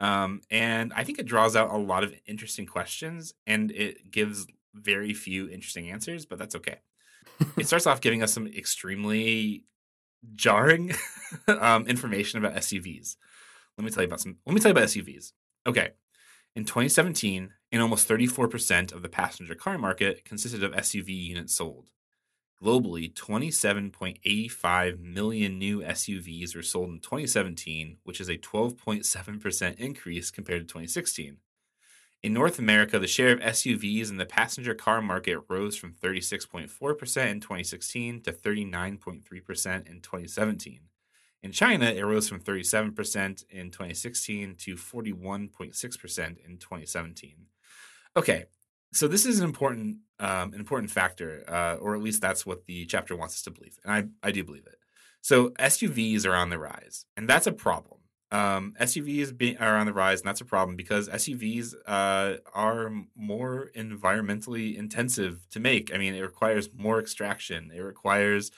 [0.01, 4.47] Um, and I think it draws out a lot of interesting questions and it gives
[4.73, 6.80] very few interesting answers, but that's okay.
[7.58, 9.63] it starts off giving us some extremely
[10.34, 10.93] jarring
[11.47, 13.15] um, information about SUVs.
[13.77, 14.38] Let me tell you about some.
[14.45, 15.34] Let me tell you about SUVs.
[15.67, 15.91] Okay,
[16.56, 21.89] in 2017, in almost 34% of the passenger car market consisted of SUV units sold.
[22.62, 30.62] Globally, 27.85 million new SUVs were sold in 2017, which is a 12.7% increase compared
[30.62, 31.38] to 2016.
[32.21, 37.32] In North America, the share of SUVs in the passenger car market rose from 36.4%
[37.32, 40.82] in 2016 to 39.3% in 2017.
[41.41, 47.36] In China, it rose from 37% in 2016 to 41.6% in 2017.
[48.15, 48.45] Okay,
[48.93, 52.65] so this is an important um, an important factor, uh, or at least that's what
[52.65, 54.77] the chapter wants us to believe, and I I do believe it.
[55.21, 57.99] So SUVs are on the rise, and that's a problem.
[58.32, 62.91] Um, SUVs be, are on the rise, and that's a problem because SUVs uh, are
[63.15, 65.93] more environmentally intensive to make.
[65.93, 68.51] I mean, it requires more extraction, it requires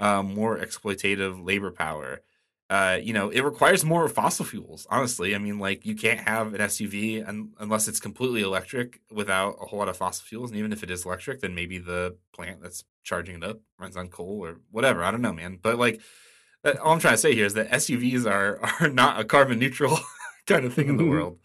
[0.00, 2.22] um, more exploitative labor power
[2.70, 4.86] uh, you know, it requires more fossil fuels.
[4.90, 9.56] Honestly, I mean, like you can't have an SUV un- unless it's completely electric without
[9.60, 10.50] a whole lot of fossil fuels.
[10.50, 13.96] And even if it is electric, then maybe the plant that's charging it up runs
[13.96, 15.02] on coal or whatever.
[15.02, 15.58] I don't know, man.
[15.62, 16.02] But like,
[16.64, 19.98] all I'm trying to say here is that SUVs are are not a carbon neutral
[20.46, 21.38] kind of thing in the world.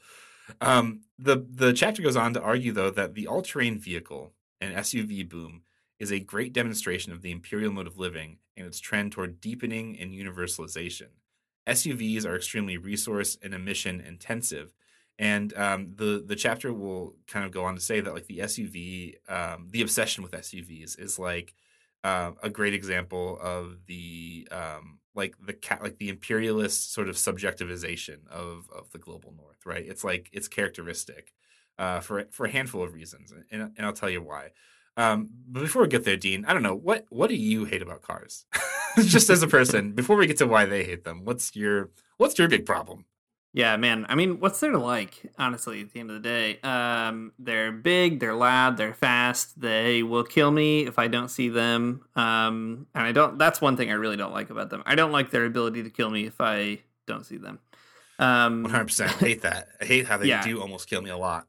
[0.59, 4.75] Um, the the chapter goes on to argue though that the all terrain vehicle and
[4.75, 5.61] SUV boom
[6.03, 9.97] is a great demonstration of the imperial mode of living and its trend toward deepening
[9.97, 11.07] and universalization.
[11.65, 14.73] SUVs are extremely resource and emission intensive.
[15.17, 18.39] And um, the the chapter will kind of go on to say that like the
[18.39, 21.53] SUV, um, the obsession with SUVs is like
[22.03, 27.15] uh, a great example of the um, like the cat like the imperialist sort of
[27.15, 29.65] subjectivization of of the global north.
[29.65, 29.85] Right?
[29.87, 31.31] It's like it's characteristic
[31.77, 34.49] uh, for for a handful of reasons, and and I'll tell you why.
[34.95, 37.81] Um, but before we get there, Dean, I don't know what what do you hate
[37.81, 38.45] about cars,
[39.05, 39.93] just as a person.
[39.93, 43.05] Before we get to why they hate them, what's your what's your big problem?
[43.55, 44.07] Yeah, man.
[44.09, 45.31] I mean, what's there to like?
[45.37, 49.61] Honestly, at the end of the day, um, they're big, they're loud, they're fast.
[49.61, 52.03] They will kill me if I don't see them.
[52.15, 53.37] Um, and I don't.
[53.37, 54.81] That's one thing I really don't like about them.
[54.87, 57.59] I don't like their ability to kill me if I don't see them.
[58.19, 59.69] Um, One hundred percent hate that.
[59.81, 60.43] I hate how they Yeah.
[60.43, 61.47] do almost kill me a lot.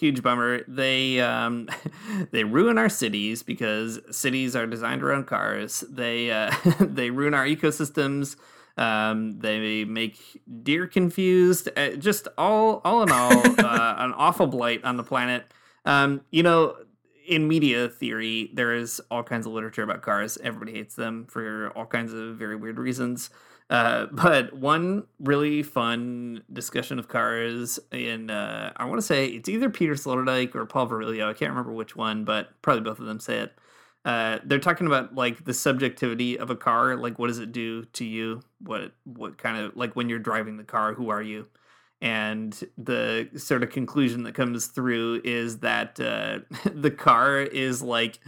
[0.00, 0.62] Huge bummer.
[0.66, 1.68] They um,
[2.32, 5.84] they ruin our cities because cities are designed around cars.
[5.88, 8.36] They uh, they ruin our ecosystems.
[8.76, 10.18] Um, they make
[10.62, 11.68] deer confused.
[11.76, 13.32] Uh, just all all in all,
[13.64, 15.52] uh, an awful blight on the planet.
[15.84, 16.76] Um, you know,
[17.28, 20.38] in media theory, there is all kinds of literature about cars.
[20.42, 23.30] Everybody hates them for all kinds of very weird reasons.
[23.70, 29.48] Uh, but one really fun discussion of cars in uh, I want to say it's
[29.48, 31.28] either Peter Sloterdijk or Paul Virilio.
[31.28, 33.54] I can't remember which one, but probably both of them say it.
[34.04, 36.96] Uh, they're talking about like the subjectivity of a car.
[36.96, 38.42] Like, what does it do to you?
[38.60, 40.94] What what kind of like when you're driving the car?
[40.94, 41.46] Who are you?
[42.02, 46.38] And the sort of conclusion that comes through is that uh,
[46.74, 48.18] the car is like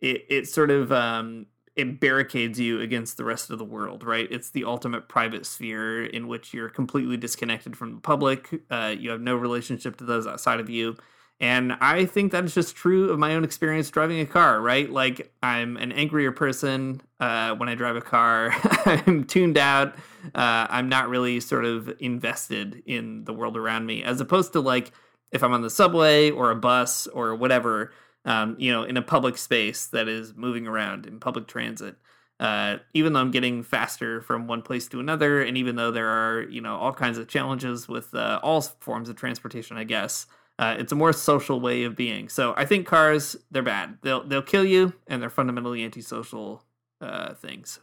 [0.00, 4.26] it, it sort of um, it barricades you against the rest of the world, right?
[4.30, 8.48] It's the ultimate private sphere in which you're completely disconnected from the public.
[8.70, 10.96] Uh, you have no relationship to those outside of you.
[11.42, 14.90] And I think that is just true of my own experience driving a car, right?
[14.90, 18.54] Like, I'm an angrier person uh, when I drive a car.
[18.84, 19.94] I'm tuned out.
[20.34, 24.60] Uh, I'm not really sort of invested in the world around me, as opposed to
[24.60, 24.92] like
[25.32, 27.92] if I'm on the subway or a bus or whatever,
[28.24, 31.96] um, you know, in a public space that is moving around in public transit.
[32.38, 36.08] Uh, even though I'm getting faster from one place to another, and even though there
[36.08, 40.26] are, you know, all kinds of challenges with uh, all forms of transportation, I guess
[40.58, 42.30] uh, it's a more social way of being.
[42.30, 43.98] So I think cars, they're bad.
[44.02, 46.64] They'll they'll kill you, and they're fundamentally antisocial
[47.02, 47.80] uh, things.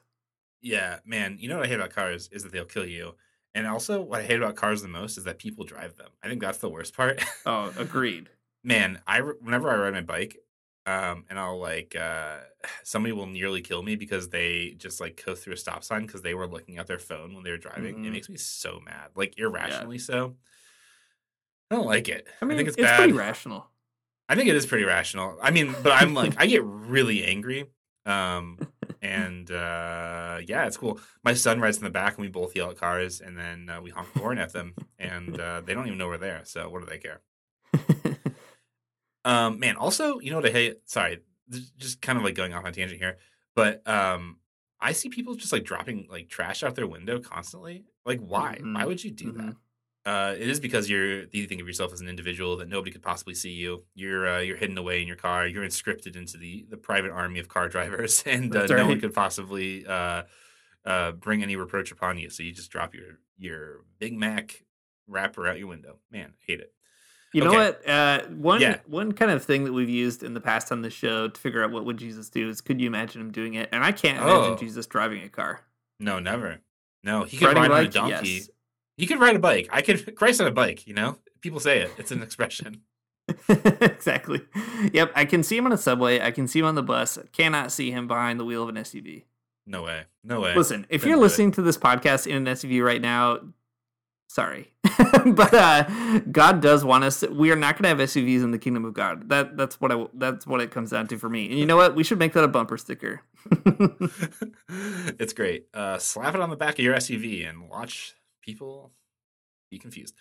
[0.61, 1.37] Yeah, man.
[1.39, 3.13] You know what I hate about cars is that they'll kill you.
[3.53, 6.09] And also, what I hate about cars the most is that people drive them.
[6.23, 7.23] I think that's the worst part.
[7.45, 8.29] Oh, agreed.
[8.67, 10.37] Man, I whenever I ride my bike,
[10.85, 12.37] um, and I'll like uh,
[12.83, 16.21] somebody will nearly kill me because they just like go through a stop sign because
[16.21, 18.05] they were looking at their phone when they were driving.
[18.05, 18.11] It Mhm.
[18.11, 20.35] makes me so mad, like irrationally so.
[21.71, 22.27] I don't like it.
[22.41, 22.97] I mean, think it's, it's, bad.
[22.97, 23.67] pretty rational.
[24.29, 25.37] I think it is pretty rational.
[25.41, 27.65] I mean, but I'm like, I get really angry.
[28.05, 28.57] Um,
[29.01, 30.99] and uh, yeah, it's cool.
[31.23, 33.81] My son rides in the back, and we both yell at cars, and then uh,
[33.81, 36.41] we honk the horn at them, and uh, they don't even know we're there.
[36.45, 37.21] So what do they care?
[39.27, 40.77] Um, man, also, you know what I hate?
[40.85, 41.19] Sorry,
[41.77, 43.17] just kind of like going off on a tangent here,
[43.55, 44.37] but um,
[44.79, 47.83] I see people just like dropping like trash out their window constantly.
[48.05, 48.57] Like, why?
[48.61, 48.87] Why Mhm.
[48.87, 49.41] would you do that?
[49.43, 49.55] Mhm.
[50.05, 53.01] Uh, it is because you're you think of yourself as an individual that nobody could
[53.03, 53.83] possibly see you.
[53.93, 55.45] You're uh, you're hidden away in your car.
[55.45, 59.01] You're inscripted into the the private army of car drivers, and uh, That's no one
[59.01, 60.23] could possibly uh,
[60.85, 62.29] uh, bring any reproach upon you.
[62.29, 64.63] So you just drop your your Big Mac
[65.07, 65.99] wrapper out your window.
[66.09, 66.73] Man, I hate it.
[67.37, 67.57] You know Okay.
[67.57, 67.87] what?
[67.89, 68.79] Uh, one Yeah.
[68.87, 71.63] one kind of thing that we've used in the past on the show to figure
[71.63, 73.69] out what would Jesus do is could you imagine him doing it?
[73.71, 74.57] And I can't imagine Oh.
[74.57, 75.61] Jesus driving a car.
[75.99, 76.61] No, never.
[77.03, 78.29] No, he could Riding ride on a donkey.
[78.29, 78.49] Yes.
[78.97, 79.67] He could ride a bike.
[79.71, 80.87] I could Christ on a bike.
[80.87, 81.91] You know, people say it.
[81.97, 82.81] It's an expression.
[83.49, 84.41] exactly.
[84.93, 86.19] Yep, I can see him on a subway.
[86.19, 87.19] I can see him on the bus.
[87.33, 89.25] Cannot see him behind the wheel of an SUV.
[89.65, 90.03] No way.
[90.23, 90.55] No way.
[90.55, 91.23] Listen, if Couldn't you're do it.
[91.23, 93.39] listening to this podcast in an SUV right now,
[94.27, 94.71] sorry,
[95.25, 97.21] but uh, God does want us.
[97.21, 99.29] To, we are not going to have SUVs in the kingdom of God.
[99.29, 101.49] That that's what I that's what it comes down to for me.
[101.49, 101.95] And you know what?
[101.95, 103.21] We should make that a bumper sticker.
[105.19, 105.67] it's great.
[105.73, 108.91] Uh, slap it on the back of your SUV and watch people
[109.69, 110.13] be confused.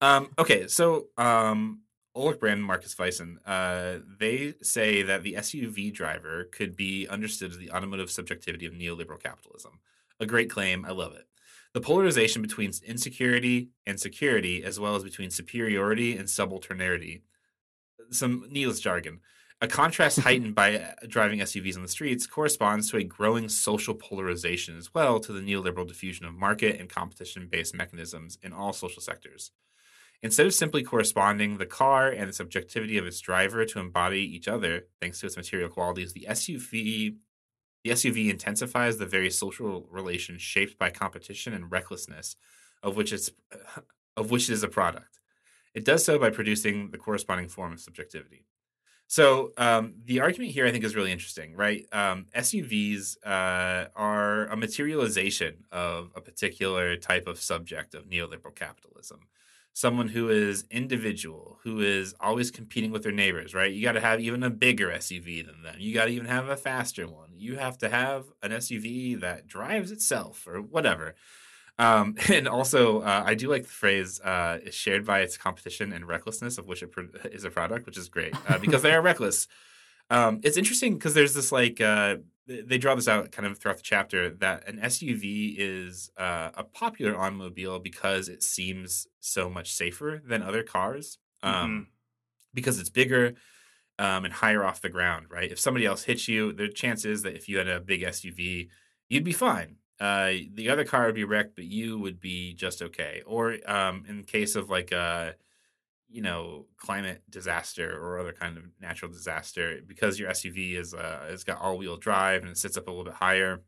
[0.00, 1.82] Um, okay, so um,
[2.14, 7.52] Ulrich Brand and Markus Wissen, uh, they say that the SUV driver could be understood
[7.52, 9.78] as the automotive subjectivity of neoliberal capitalism.
[10.20, 10.84] A great claim.
[10.84, 11.26] I love it.
[11.74, 17.22] The polarization between insecurity and security, as well as between superiority and subalternity.
[18.10, 19.20] Some needless jargon.
[19.62, 23.94] A contrast heightened by uh, driving SUVs on the streets corresponds to a growing social
[23.94, 28.72] polarization as well to the neoliberal diffusion of market and competition based mechanisms in all
[28.72, 29.52] social sectors.
[30.22, 34.46] Instead of simply corresponding the car and the subjectivity of its driver to embody each
[34.46, 37.16] other, thanks to its material qualities, the SUV
[37.84, 42.36] the SUV intensifies the very social relations shaped by competition and recklessness,
[42.82, 43.30] of which it's
[44.16, 45.20] of which it is a product.
[45.74, 48.44] It does so by producing the corresponding form of subjectivity.
[49.06, 51.86] So um, the argument here, I think, is really interesting, right?
[51.92, 59.20] Um, SUVs uh, are a materialization of a particular type of subject of neoliberal capitalism.
[59.74, 63.72] Someone who is individual, who is always competing with their neighbors, right?
[63.72, 65.76] You got to have even a bigger SUV than them.
[65.78, 67.30] You got to even have a faster one.
[67.36, 71.14] You have to have an SUV that drives itself or whatever.
[71.78, 75.92] Um, and also, uh, I do like the phrase uh, "is shared by its competition
[75.92, 78.92] and recklessness of which it pro- is a product," which is great uh, because they
[78.92, 79.48] are reckless.
[80.10, 82.16] Um, it's interesting because there's this like uh,
[82.46, 86.64] they draw this out kind of throughout the chapter that an SUV is uh, a
[86.64, 91.82] popular automobile because it seems so much safer than other cars um, Mm-hmm.
[92.54, 93.34] because it's bigger
[93.98, 95.26] um, and higher off the ground.
[95.30, 95.52] Right?
[95.52, 98.68] If somebody else hits you, the chances that if you had a big SUV,
[99.08, 102.82] you'd be fine uh, the other car would be wrecked, but you would be just
[102.82, 103.22] okay.
[103.24, 105.36] Or um, in case of like a,
[106.12, 111.28] you know, climate disaster or other kind of natural disaster, because your SUV is uh,
[111.30, 113.62] it's got all wheel drive and it sits up a little bit higher,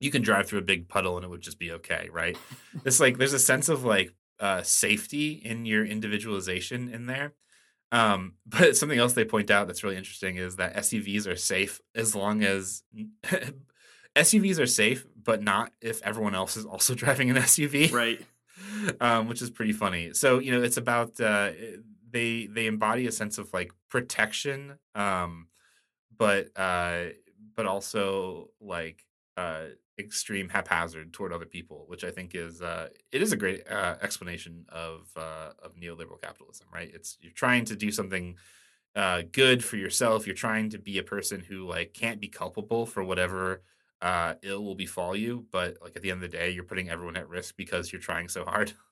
[0.00, 2.36] you can drive through a big puddle and it would just be okay, right?
[2.84, 7.34] it's like there's a sense of like uh, safety in your individualization in there.
[7.92, 11.80] Um, but something else they point out that's really interesting is that SUVs are safe
[11.94, 12.82] as long as
[14.16, 18.20] SUVs are safe, but not if everyone else is also driving an SUV, Right.
[19.00, 20.12] Um, which is pretty funny.
[20.14, 21.50] So you know, it's about uh,
[22.10, 25.48] they they embody a sense of like protection, um,
[26.16, 27.04] but uh,
[27.56, 29.04] but also like
[29.36, 29.66] uh,
[29.98, 33.96] extreme haphazard toward other people, which I think is uh, it is a great uh,
[34.02, 36.66] explanation of uh, of neoliberal capitalism.
[36.72, 36.90] Right?
[36.92, 38.36] It's you're trying to do something
[38.96, 40.26] uh, good for yourself.
[40.26, 43.62] You're trying to be a person who like can't be culpable for whatever
[44.02, 46.88] uh, ill will befall you, but like at the end of the day, you're putting
[46.88, 48.72] everyone at risk because you're trying so hard.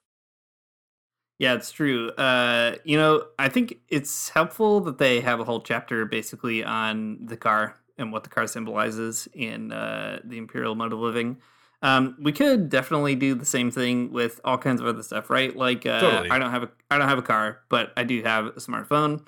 [1.40, 2.10] Yeah, it's true.
[2.10, 7.26] Uh, you know, I think it's helpful that they have a whole chapter basically on
[7.26, 11.38] the car and what the car symbolizes in uh, the imperial mode of living.
[11.80, 15.54] Um, we could definitely do the same thing with all kinds of other stuff, right?
[15.54, 16.30] Like, uh, Totally.
[16.30, 19.24] I don't have a I don't have a car, but I do have a smartphone.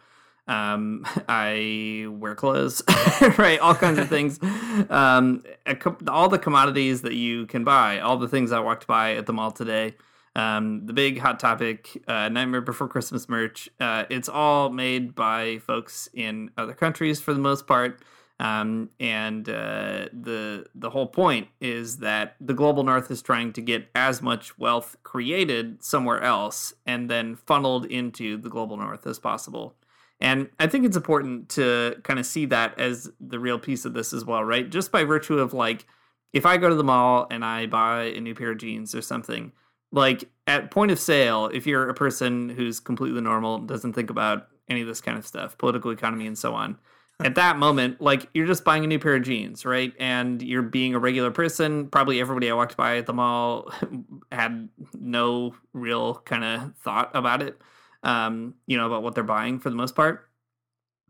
[0.51, 2.83] Um, I wear clothes,
[3.39, 3.59] right?
[3.61, 4.39] All kinds of things.
[4.91, 5.45] Um,
[6.09, 9.33] all the commodities that you can buy, all the things I walked by at the
[9.33, 9.95] mall today.
[10.37, 13.69] Um, the big hot topic, uh, Nightmare Before Christmas merch.
[13.81, 18.01] Uh, it's all made by folks in other countries for the most part.
[18.39, 23.61] Um, and uh, the the whole point is that the global north is trying to
[23.61, 29.19] get as much wealth created somewhere else and then funneled into the global north as
[29.19, 29.75] possible.
[30.21, 33.95] And I think it's important to kind of see that as the real piece of
[33.95, 34.69] this as well, right?
[34.69, 35.87] Just by virtue of like,
[36.33, 39.03] if I go to the mall and I buy a new pair of jeans or
[39.03, 39.53] something,
[39.93, 44.49] like at point of sale, if you're a person who's completely normal, doesn't think about
[44.69, 46.79] any of this kind of stuff, political economy and so on,
[47.25, 49.93] at that moment, like you're just buying a new pair of jeans, right?
[49.99, 51.89] And you're being a regular person.
[51.89, 53.71] Probably everybody I walked by at the mall
[54.33, 54.69] had
[54.99, 57.61] no real kind of thought about it,
[58.03, 60.29] um, you know, about what they're buying for the most part.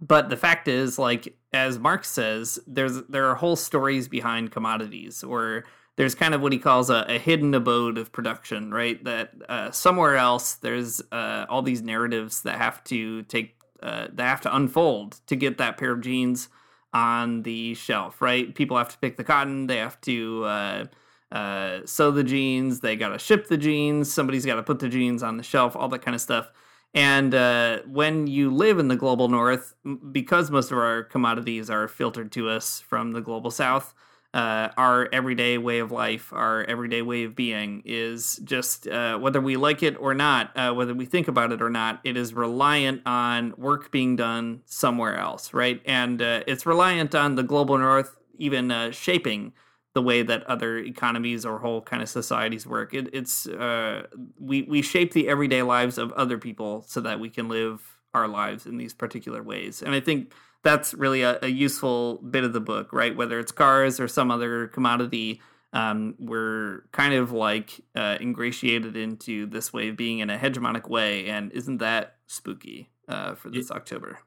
[0.01, 5.23] But the fact is, like as Marx says, there's there are whole stories behind commodities,
[5.23, 5.65] or
[5.97, 9.03] there's kind of what he calls a, a hidden abode of production, right?
[9.05, 14.25] That uh, somewhere else there's uh, all these narratives that have to take uh, that
[14.25, 16.49] have to unfold to get that pair of jeans
[16.93, 18.55] on the shelf, right?
[18.55, 20.85] People have to pick the cotton, they have to uh,
[21.33, 24.89] uh, sew the jeans, they got to ship the jeans, somebody's got to put the
[24.89, 26.51] jeans on the shelf, all that kind of stuff.
[26.93, 29.75] And uh, when you live in the global north,
[30.11, 33.95] because most of our commodities are filtered to us from the global south,
[34.33, 39.41] uh, our everyday way of life, our everyday way of being is just uh, whether
[39.41, 42.33] we like it or not, uh, whether we think about it or not, it is
[42.33, 45.81] reliant on work being done somewhere else, right?
[45.85, 49.53] And uh, it's reliant on the global north even uh, shaping
[49.95, 52.95] the way that other economies or whole kind of societies work.
[52.95, 54.07] It, it's uh,
[54.39, 58.29] we we shape the everyday lives of other people so that we can live our
[58.29, 59.83] lives in these particular ways.
[59.83, 60.33] And I think
[60.63, 63.17] that's really a, a useful bit of the book, right?
[63.17, 65.41] Whether it's cars or some other commodity,
[65.73, 70.89] um, we're kind of like uh, ingratiated into this way of being in a hegemonic
[70.89, 71.27] way.
[71.27, 74.21] And isn't that spooky uh, for this October?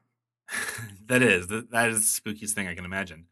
[1.06, 3.26] that is that, that is the spookiest thing I can imagine.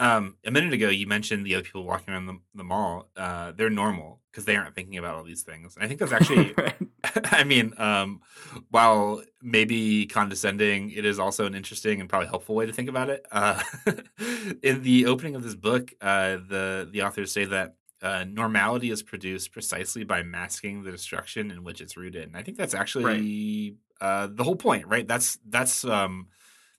[0.00, 3.10] Um, a minute ago, you mentioned the other people walking around the, the mall.
[3.14, 5.76] Uh, they're normal because they aren't thinking about all these things.
[5.76, 6.74] And I think that's actually, right.
[7.26, 8.22] I mean, um,
[8.70, 13.10] while maybe condescending, it is also an interesting and probably helpful way to think about
[13.10, 13.26] it.
[13.30, 13.62] Uh,
[14.62, 19.02] in the opening of this book, uh, the the authors say that uh, normality is
[19.02, 23.76] produced precisely by masking the destruction in which it's rooted, and I think that's actually
[24.00, 25.06] uh, the whole point, right?
[25.06, 26.28] That's that's um,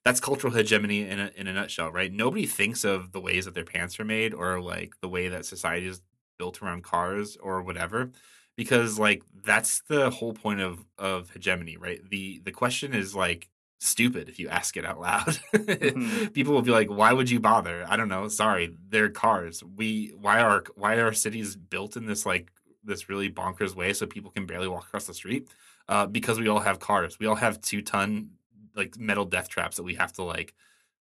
[0.03, 2.11] that's cultural hegemony in a in a nutshell, right?
[2.11, 5.45] Nobody thinks of the ways that their pants are made or like the way that
[5.45, 6.01] society is
[6.37, 8.11] built around cars or whatever
[8.57, 11.99] because like that's the whole point of of hegemony, right?
[12.09, 13.49] The the question is like
[13.79, 15.39] stupid if you ask it out loud.
[15.53, 16.27] Mm-hmm.
[16.33, 18.27] People will be like, "Why would you bother?" I don't know.
[18.27, 19.63] Sorry, they're cars.
[19.63, 22.51] We why are why are cities built in this like
[22.83, 25.47] this really bonkers way so people can barely walk across the street?
[25.87, 27.19] Uh, because we all have cars.
[27.19, 28.31] We all have two ton
[28.75, 30.53] like metal death traps that we have to like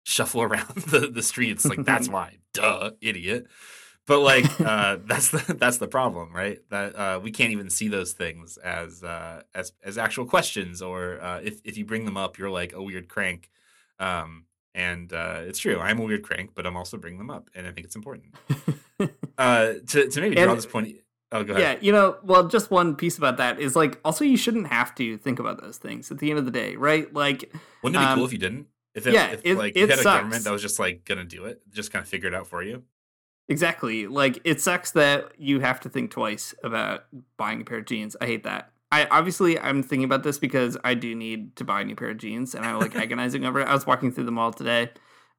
[0.05, 1.65] shuffle around the the streets.
[1.65, 2.39] Like that's why.
[2.53, 3.47] Duh, idiot.
[4.07, 6.59] But like uh, that's the that's the problem, right?
[6.71, 11.21] That uh, we can't even see those things as uh, as as actual questions, or
[11.21, 13.51] uh, if if you bring them up, you're like a weird crank.
[13.99, 14.45] Um,
[14.75, 17.67] and uh, it's true, I'm a weird crank, but I'm also bringing them up, and
[17.67, 18.35] I think it's important.
[19.39, 20.97] uh, to to maybe draw And- this point.
[21.33, 21.79] Oh, go ahead.
[21.79, 24.95] Yeah, you know, well, just one piece about that is like also you shouldn't have
[24.97, 27.13] to think about those things at the end of the day, right?
[27.13, 27.53] Like,
[27.83, 28.69] Wouldn't it be um, cool if you didn't?
[28.95, 31.05] If, it, yeah, if it- like it you had a government that was just like
[31.05, 32.83] gonna do it, just kind of figure it out for you.
[33.49, 34.07] Exactly.
[34.07, 37.05] Like it sucks that you have to think twice about
[37.37, 38.17] buying a pair of jeans.
[38.21, 38.73] I hate that.
[38.91, 42.11] I obviously I'm thinking about this because I do need to buy a new pair
[42.11, 43.69] of jeans and I'm like agonizing over it.
[43.69, 44.91] I was walking through the mall today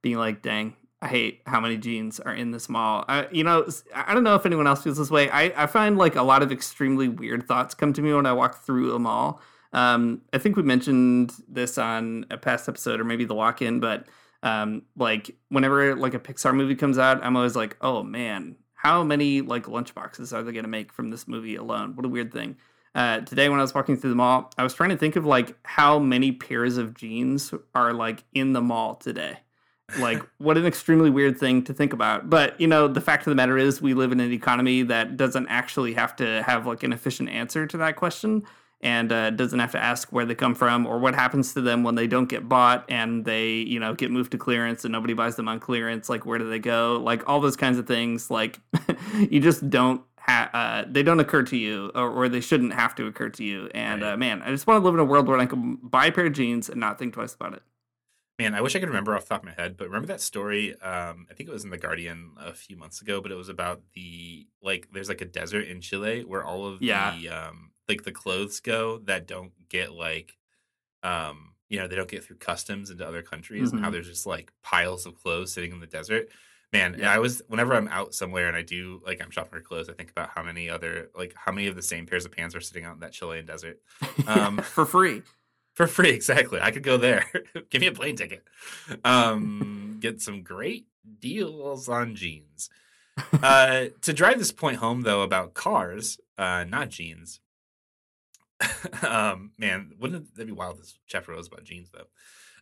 [0.02, 3.68] being like, "Dang, I hate how many jeans are in this mall." I, you know,
[3.94, 5.30] I don't know if anyone else feels this way.
[5.30, 8.34] I I find like a lot of extremely weird thoughts come to me when I
[8.34, 9.42] walk through a mall.
[9.74, 14.08] Um I think we mentioned this on a past episode or maybe the walk-in, but
[14.44, 19.04] um like whenever like a pixar movie comes out i'm always like oh man how
[19.04, 22.32] many like lunchboxes are they going to make from this movie alone what a weird
[22.32, 22.56] thing
[22.96, 25.26] uh today when i was walking through the mall i was trying to think of
[25.26, 29.40] like how many pairs of jeans are like in the mall today
[30.00, 32.30] like what an extremely weird thing to think about.
[32.30, 35.16] But you know the fact of the matter is we live in an economy that
[35.18, 38.44] doesn't actually have to have like an efficient answer to that question
[38.82, 41.84] and uh, doesn't have to ask where they come from or what happens to them
[41.84, 45.14] when they don't get bought and they you know get moved to clearance and nobody
[45.14, 46.10] buys them on clearance.
[46.10, 47.02] Like where do they go?
[47.04, 48.60] Like all those kinds of things like
[49.30, 52.94] you just don't ha- uh, they don't occur to you or, or they shouldn't have
[52.96, 53.70] to occur to you.
[53.74, 54.14] And Right.
[54.14, 56.12] uh, man i just want to live in a world where i can buy a
[56.12, 57.64] pair of jeans and not think twice about it
[58.40, 60.22] Man, I wish I could remember off the top of my head, but remember that
[60.22, 60.80] story?
[60.82, 63.50] Um, I think it was in the Guardian a few months ago, but it was
[63.50, 67.16] about the like there's like a desert in Chile where all of Yeah.
[67.18, 70.38] the um like the clothes go that don't get like
[71.04, 73.94] um you know they don't get through customs into other countries and how Mhm.
[73.94, 76.30] there's just like piles of clothes sitting in the desert.
[76.74, 77.12] Man, Yeah.
[77.12, 79.94] I was whenever I'm out somewhere and I do like I'm shopping for clothes, I
[79.94, 82.62] think about how many other like how many of the same pairs of pants are
[82.62, 83.80] sitting out in that Chilean desert.
[84.28, 85.24] Um, for free
[85.78, 86.60] for free exactly.
[86.60, 87.24] I could go there.
[87.70, 88.44] Give me a plane ticket.
[89.06, 90.88] Um get some great
[91.20, 92.72] deals on jeans.
[93.44, 97.42] Uh to drive this point home though about cars uh not jeans.
[99.08, 102.08] Um man wouldn't that be wild this chapter was about jeans though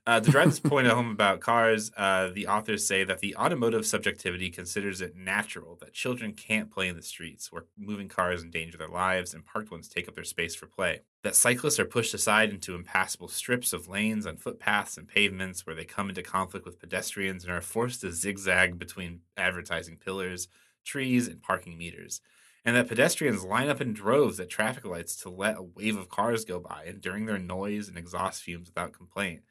[0.07, 3.35] uh, to drive this point at home about cars, uh, the authors say that the
[3.35, 8.43] automotive subjectivity considers it natural that children can't play in the streets where moving cars
[8.43, 11.01] endanger their lives and parked ones take up their space for play.
[11.23, 15.75] That cyclists are pushed aside into impassable strips of lanes on footpaths and pavements where
[15.75, 20.47] they come into conflict with pedestrians and are forced to zigzag between advertising pillars,
[20.83, 22.21] trees, and parking meters.
[22.63, 26.09] And that pedestrians line up in droves at traffic lights to let a wave of
[26.09, 29.41] cars go by, enduring their noise and exhaust fumes without complaint.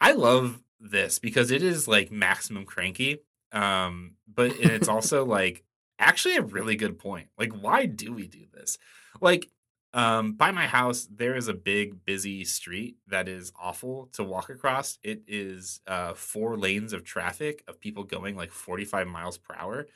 [0.00, 3.18] I love this because it is like maximum cranky.
[3.52, 5.64] Um, but it's also like
[5.98, 7.28] actually a really good point.
[7.38, 8.78] Like, why do we do this?
[9.20, 9.48] Like,
[9.92, 14.50] um, by my house, there is a big, busy street that is awful to walk
[14.50, 14.98] across.
[15.04, 19.86] It is uh, four lanes of traffic of people going like 45 miles per hour.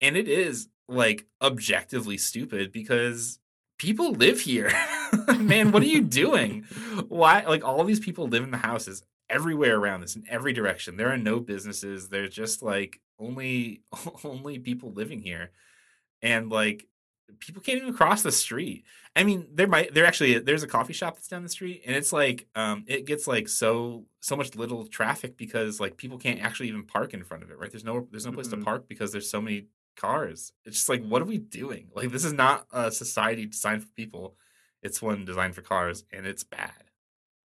[0.00, 3.38] And it is like objectively stupid because
[3.78, 4.72] people live here.
[5.38, 6.62] Man, what are you doing?
[7.08, 7.42] Why?
[7.42, 10.96] Like, all these people live in the houses everywhere around this in every direction.
[10.96, 12.08] There are no businesses.
[12.08, 13.82] There's just like only
[14.24, 15.50] only people living here.
[16.22, 16.86] And like
[17.38, 18.84] people can't even cross the street.
[19.16, 21.94] I mean, there might there actually there's a coffee shop that's down the street and
[21.96, 26.42] it's like um it gets like so so much little traffic because like people can't
[26.42, 27.70] actually even park in front of it, right?
[27.70, 28.58] There's no there's no place Mhm.
[28.58, 29.66] to park because there's so many
[29.96, 30.52] cars.
[30.64, 31.88] It's just like what are we doing?
[31.94, 34.36] Like this is not a society designed for people.
[34.82, 36.83] It's one designed for cars and it's bad.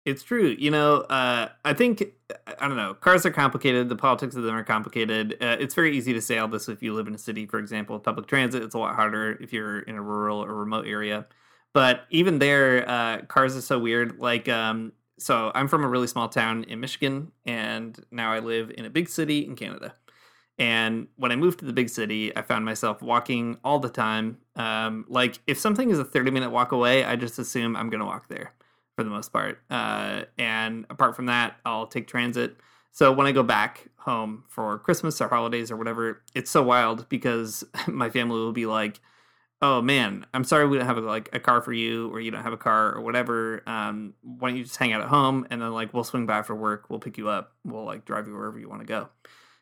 [0.09, 0.55] It's true.
[0.57, 2.03] You know, uh, I think,
[2.47, 3.89] I don't know, cars are complicated.
[3.89, 5.37] The politics of them are complicated.
[5.39, 7.59] Uh, it's very easy to say all this if you live in a city, for
[7.59, 8.63] example, public transit.
[8.63, 11.27] It's a lot harder if you're in a rural or remote area.
[11.73, 14.19] But even there, uh, cars are so weird.
[14.19, 18.71] Like, um, so I'm from a really small town in Michigan, and now I live
[18.75, 19.93] in a big city in Canada.
[20.57, 24.39] And when I moved to the big city, I found myself walking all the time.
[24.55, 27.99] Um, like, if something is a 30 minute walk away, I just assume I'm going
[27.99, 28.53] to walk there
[28.99, 29.61] for the most part.
[29.69, 32.57] Uh, and apart from that, I'll take transit.
[32.91, 37.07] So when I go back home for Christmas or holidays or whatever, it's so wild
[37.07, 38.99] because my family will be like,
[39.61, 42.43] "Oh man, I'm sorry we don't have like a car for you, or you don't
[42.43, 43.63] have a car, or whatever.
[43.65, 46.41] Um, why don't you just hang out at home, and then like we'll swing by
[46.41, 49.07] for work, we'll pick you up, we'll like drive you wherever you want to go."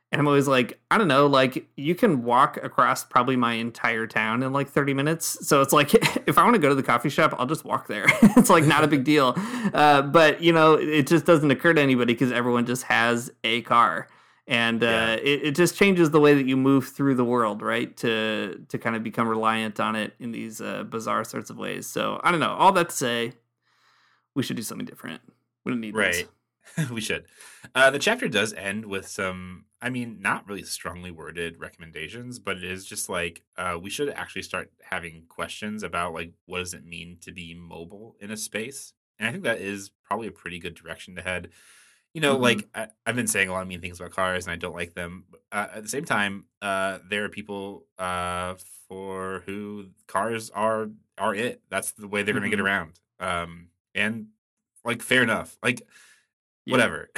[0.09, 4.07] And I'm always like, I don't know, like you can walk across probably my entire
[4.07, 5.45] town in like 30 minutes.
[5.45, 5.93] So it's like,
[6.27, 8.05] if I want to go to the coffee shop, I'll just walk there.
[8.21, 9.35] it's like not a big deal.
[9.73, 13.61] Uh, but, you know, it just doesn't occur to anybody because everyone just has a
[13.63, 14.07] car.
[14.47, 15.13] And uh, Yeah.
[15.15, 17.95] it, it just changes the way that you move through the world, right?
[17.97, 21.85] To to kind of become reliant on it in these uh, bizarre sorts of ways.
[21.85, 22.53] So I don't know.
[22.53, 23.33] All that to say,
[24.35, 25.21] we should do something different.
[25.65, 26.23] We don't need this.
[26.91, 27.27] We should.
[27.75, 32.57] Uh, the chapter does end with some, I mean, not really strongly worded recommendations, but
[32.57, 36.73] it is just like uh, we should actually start having questions about like what does
[36.73, 40.31] it mean to be mobile in a space, and I think that is probably a
[40.31, 41.51] pretty good direction to head.
[42.13, 42.37] You know, Mhm.
[42.37, 44.75] like I, I've been saying a lot of mean things about cars, and I don't
[44.75, 45.25] like them.
[45.51, 48.55] Uh, at the same time, uh, there are people uh,
[48.87, 51.61] for who cars are are it.
[51.69, 52.99] That's the way they're going to get around.
[53.19, 54.29] Um, and
[54.83, 55.57] like, fair enough.
[55.61, 55.81] Like,
[56.67, 56.73] Yeah.
[56.73, 57.09] whatever.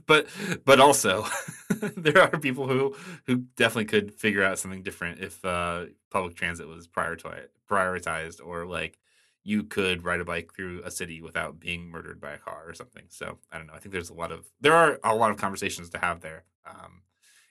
[0.06, 0.26] but
[0.64, 1.26] but also,
[1.96, 2.96] there are people who
[3.26, 8.66] who definitely could figure out something different if uh, public transit was prioritized prioritized or
[8.66, 8.98] like
[9.44, 12.74] you could ride a bike through a city without being murdered by a car or
[12.74, 13.04] something.
[13.08, 13.74] So I don't know.
[13.74, 16.44] I think there's a lot of there are a lot of conversations to have there,
[16.66, 17.02] um,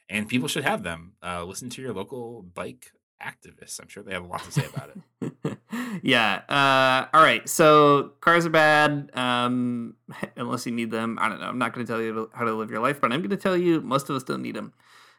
[0.09, 1.13] and people should have them.
[1.23, 2.91] Uh, listen to your local bike
[3.23, 3.79] activists.
[3.79, 5.57] I'm sure they have a lot to say about it.
[6.03, 6.41] yeah.
[6.49, 7.47] Uh, all right.
[7.47, 9.95] So cars are bad um,
[10.35, 11.17] unless you need them.
[11.19, 11.47] I don't know.
[11.47, 13.37] I'm not going to tell you how to live your life, but I'm going to
[13.37, 14.73] tell you most of us don't need them.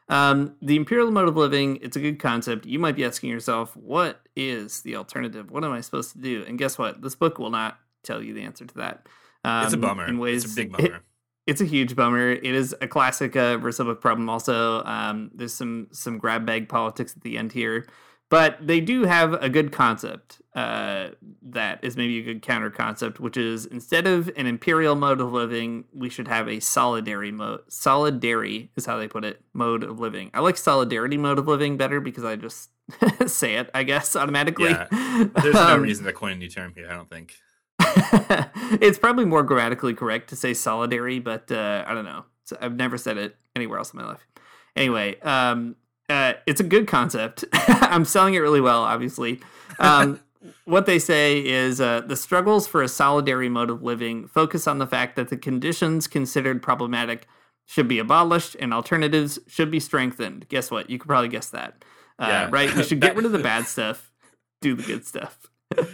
[0.07, 2.65] Um, the imperial mode of living, it's a good concept.
[2.65, 5.49] You might be asking yourself, what is the alternative?
[5.49, 6.45] What am I supposed to do?
[6.47, 7.01] And guess what?
[7.01, 9.07] This book will not tell you the answer to that.
[9.43, 10.07] Um, it's a bummer.
[10.07, 11.03] In ways, it's a big it- bummer.
[11.47, 12.31] It's a huge bummer.
[12.31, 14.29] It is a classic uh, problem.
[14.29, 17.85] Also, um, there's some some grab bag politics at the end here,
[18.29, 21.09] but they do have a good concept uh,
[21.43, 25.31] that is maybe a good counter concept, which is instead of an imperial mode of
[25.31, 27.59] living, we should have a solidary mode.
[27.69, 29.41] Solidary is how they put it.
[29.53, 30.31] Mode of living.
[30.33, 32.71] I like solidarity mode of living better because I just
[33.27, 34.69] say it, I guess, automatically.
[34.69, 34.87] Yeah.
[35.41, 36.87] There's no Um, reason to coin a new term here.
[36.89, 37.35] I don't think.
[38.81, 42.25] it's probably more grammatically correct to say solidary, but uh, I don't know.
[42.43, 44.27] So I've never said it anywhere else in my life.
[44.75, 45.75] Anyway, um,
[46.09, 47.45] uh, it's a good concept.
[47.53, 49.39] I'm selling it really well, obviously.
[49.79, 50.19] Um,
[50.65, 54.77] what they say is uh, the struggles for a solidary mode of living focus on
[54.77, 57.27] the fact that the conditions considered problematic
[57.65, 60.47] should be abolished and alternatives should be strengthened.
[60.49, 60.89] Guess what?
[60.89, 61.83] You could probably guess that.
[62.19, 62.49] Uh, Yeah.
[62.51, 62.73] Right?
[62.75, 64.11] We should get rid of the bad stuff,
[64.61, 65.47] do the good stuff.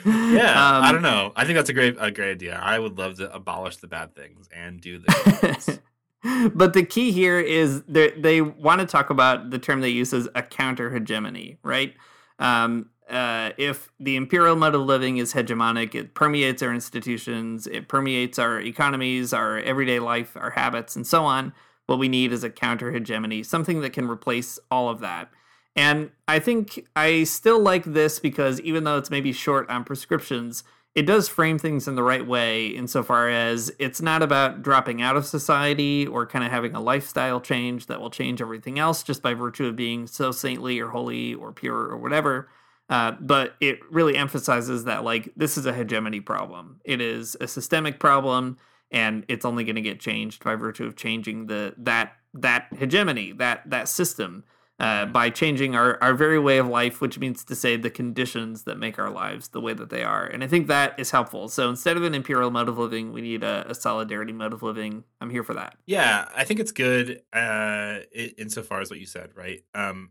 [0.05, 1.31] Yeah, I Um, don't know.
[1.35, 2.59] I think that's a great a great idea.
[2.61, 5.79] I would love to abolish the bad things and do the good things.
[6.53, 10.13] but the key here is they they want to talk about the term they use
[10.13, 11.93] as a counter hegemony, right?
[12.39, 17.87] Um, uh, if the imperial mode of living is hegemonic, it permeates our institutions, it
[17.89, 21.53] permeates our economies, our everyday life, our habits, and so on.
[21.87, 25.29] What we need is a counter hegemony, something that can replace all of that.
[25.75, 30.63] And I think I still like this because even though it's maybe short on prescriptions,
[30.93, 35.15] it does frame things in the right way insofar as it's not about dropping out
[35.15, 39.21] of society or kind of having a lifestyle change that will change everything else just
[39.21, 42.49] by virtue of being so saintly or holy or pure or whatever.
[42.89, 46.81] Uh, but it really emphasizes that like this is a hegemony problem.
[46.83, 48.57] It is a systemic problem,
[48.91, 53.31] and it's only going to get changed by virtue of changing the that that hegemony
[53.33, 54.43] that that system
[54.81, 58.63] uh, by changing our, our very way of life, which means to say the conditions
[58.63, 60.25] that make our lives the way that they are.
[60.25, 61.49] And I think that is helpful.
[61.49, 64.63] So instead of an imperial mode of living, we need a, a solidarity mode of
[64.63, 65.03] living.
[65.21, 65.77] I'm here for that.
[65.85, 67.99] Yeah, I think it's good uh,
[68.39, 69.63] insofar as what you said, right?
[69.75, 70.09] Um,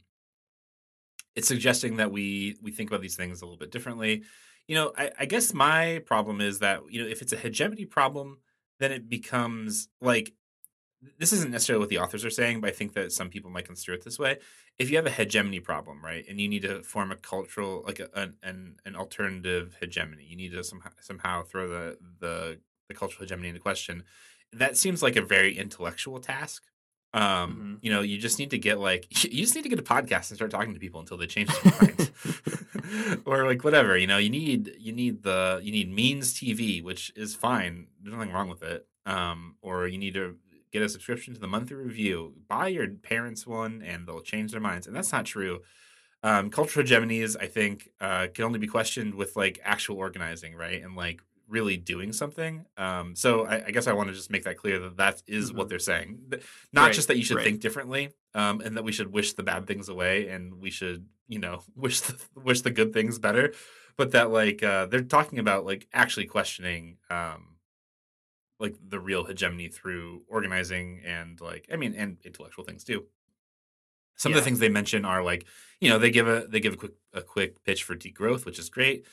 [1.34, 4.22] it's suggesting that we we think about these things a little bit differently.
[4.68, 7.86] You know, I, I guess my problem is that you know if it's a hegemony
[7.86, 8.38] problem,
[8.78, 10.32] then it becomes like
[11.18, 13.64] this isn't necessarily what the authors are saying, but I think that some people might
[13.66, 14.38] construe it this way.
[14.78, 18.00] If you have a hegemony problem, right, and you need to form a cultural, like
[18.00, 22.94] a, an, an an alternative hegemony, you need to somehow somehow throw the the the
[22.94, 24.04] cultural hegemony into question.
[24.52, 26.64] That seems like a very intellectual task.
[27.12, 27.84] Um, Mhm.
[27.84, 30.30] you know, you just need to get like you just need to get a podcast
[30.30, 32.10] and start talking to people until they change their mind,
[33.24, 33.96] or like whatever.
[33.96, 37.86] You know, you need you need the you need means TV, which is fine.
[38.02, 38.86] There's nothing wrong with it.
[39.06, 40.36] Um, or you need to
[40.72, 42.34] get a subscription to the monthly review.
[42.48, 44.86] Buy your parents one, and they'll change their minds.
[44.86, 45.60] And that's not true.
[46.22, 50.82] Um, cultural hegemonies, I think, uh, can only be questioned with like actual organizing, right?
[50.82, 52.64] And like really doing something.
[52.76, 55.52] Um, so I, I guess I want to just make that clear that that is
[55.52, 55.70] what Mhm.
[55.70, 56.32] they're saying.
[56.72, 57.44] Not Right, just that you should right.
[57.44, 61.08] think differently, um, and that we should wish the bad things away, and we should,
[61.26, 63.52] you know, wish the, wish the good things better,
[63.96, 67.49] but that like uh, they're talking about like actually questioning, um,
[68.60, 73.06] like the real hegemony through organizing and like I mean, and intellectual things too.
[74.16, 75.46] Some of the things they mention are like,
[75.80, 78.58] you know, they give a they give a quick a quick pitch for degrowth, which
[78.58, 79.06] is great.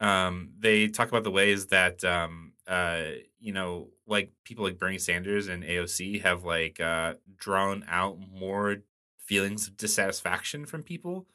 [0.00, 3.04] Um, they talk about the ways that um, uh,
[3.38, 8.78] you know, like people like Bernie Sanders and AOC have like uh, drawn out more
[9.18, 11.26] feelings of dissatisfaction from people,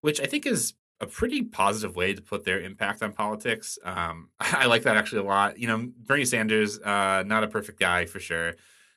[0.00, 3.78] which I think is a pretty positive way to put their impact on politics.
[3.84, 5.58] Um, I like that actually a lot.
[5.58, 8.54] You know, Bernie Sanders, uh, not a perfect guy for sure,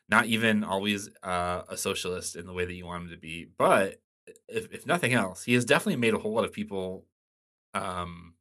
[0.10, 3.48] not even always uh, a socialist in the way that you want him to be,
[3.58, 4.02] but
[4.48, 7.06] if, if nothing else, he has definitely made a whole lot of people.
[7.74, 8.34] Um,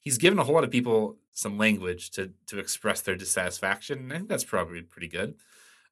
[0.00, 3.98] he's given a whole lot of people some language to to express their dissatisfaction.
[3.98, 5.34] and I think that's probably pretty good.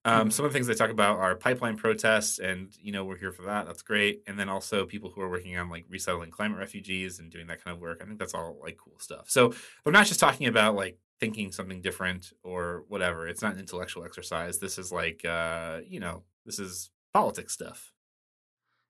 [0.04, 0.32] Um, Mhm.
[0.32, 3.32] Some of the things they talk about are pipeline protests, and you know we're here
[3.32, 3.66] for that.
[3.66, 4.22] That's great.
[4.26, 7.62] And then also people who are working on like resettling climate refugees and doing that
[7.62, 8.00] kind of work.
[8.02, 9.28] I think that's all like cool stuff.
[9.28, 9.52] So
[9.84, 13.28] they're not just talking about like thinking something different or whatever.
[13.28, 14.58] It's not an intellectual exercise.
[14.58, 17.92] This is like uh, you know this is politics stuff.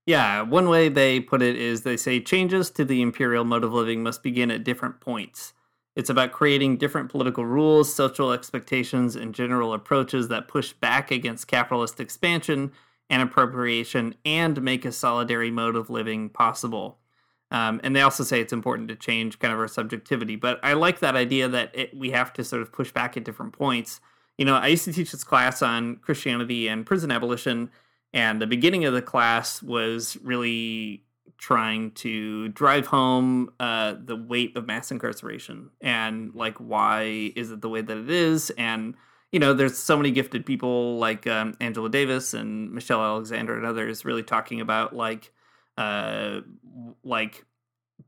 [0.06, 3.72] Yeah, one way they put it is they say changes to the imperial mode of
[3.72, 5.52] living must begin at different points.
[5.96, 11.48] It's about creating different political rules, social expectations, and general approaches that push back against
[11.48, 12.72] capitalist expansion
[13.08, 16.98] and appropriation and make a solidary mode of living possible.
[17.50, 20.36] Um, and they also say it's important to change kind of our subjectivity.
[20.36, 23.24] But I like that idea that it, we have to sort of push back at
[23.24, 24.00] different points.
[24.38, 27.70] You know, I used to teach this class on Christianity and prison abolition,
[28.14, 31.04] and the beginning of the class was really
[31.40, 37.62] trying to drive home uh, the weight of mass incarceration and like why is it
[37.62, 38.50] the way that it is?
[38.50, 38.94] And
[39.32, 43.64] you know there's so many gifted people like um, angela davis and michelle alexander and
[43.64, 45.32] others really talking about like
[45.78, 46.40] uh
[47.04, 47.44] like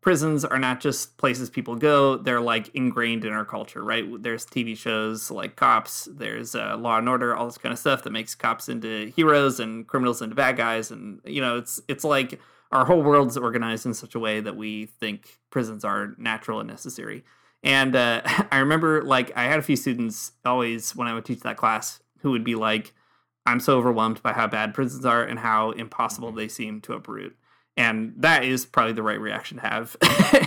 [0.00, 4.04] prisons are not just places people go they're like ingrained in our culture right?
[4.20, 8.02] There's tv shows like cops there's uh, law and order all this kind of stuff
[8.02, 12.04] that makes cops into heroes and criminals into bad guys and you know it's it's
[12.04, 12.40] like
[12.72, 16.68] our whole world's organized in such a way that we think prisons are natural and
[16.68, 17.24] necessary
[17.62, 21.40] and uh, i remember like i had a few students always when i would teach
[21.40, 22.92] that class who would be like
[23.46, 27.36] i'm so overwhelmed by how bad prisons are and how impossible they seem to uproot
[27.76, 29.96] and that is probably the right reaction to have.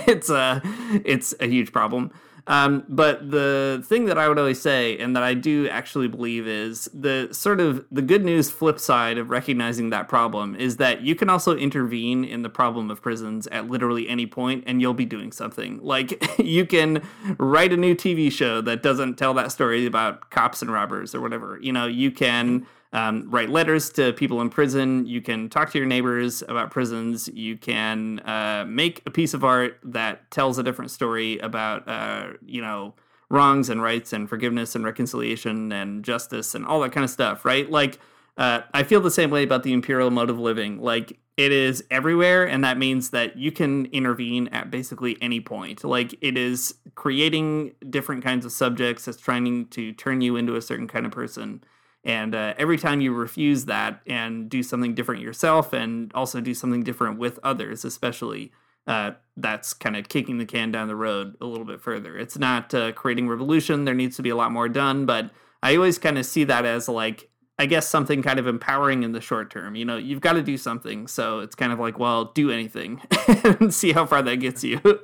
[0.08, 0.62] it's a
[1.04, 2.12] it's a huge problem.
[2.48, 6.48] Um, but the thing that I would always say, and that I do actually believe,
[6.48, 11.02] is the sort of the good news flip side of recognizing that problem is that
[11.02, 14.94] you can also intervene in the problem of prisons at literally any point, and you'll
[14.94, 15.80] be doing something.
[15.82, 17.02] Like you can
[17.38, 21.22] write a new TV show that doesn't tell that story about cops and robbers or
[21.22, 21.58] whatever.
[21.62, 25.06] You know, you can um, write letters to people in prison.
[25.06, 27.28] You can talk to your neighbors about prisons.
[27.28, 32.28] You can uh, make a piece of art that tells a different story about, uh,
[32.46, 32.94] you know,
[33.30, 37.44] wrongs and rights and forgiveness and reconciliation and justice and all that kind of stuff,
[37.44, 37.70] right?
[37.70, 38.00] Like,
[38.38, 40.82] uh, I feel the same way about the imperial mode of living.
[40.82, 45.84] Like, it is everywhere, and that means that you can intervene at basically any point.
[45.84, 49.06] Like, it is creating different kinds of subjects.
[49.06, 51.62] It's trying to turn you into a certain kind of person.
[52.06, 56.54] And uh, every time you refuse that and do something different yourself, and also do
[56.54, 58.52] something different with others, especially,
[58.88, 62.18] uh, that's kind of kicking the can down the road a little bit further.
[62.18, 63.86] It's not uh, creating revolution.
[63.86, 65.32] There needs to be a lot more done, but
[65.64, 69.12] I always kind of see that as like, I guess, something kind of empowering in
[69.12, 69.76] the short term.
[69.76, 71.08] You know, you've got to do something.
[71.08, 73.02] So it's kind of like, well, do anything
[73.44, 74.80] and see how far that gets you.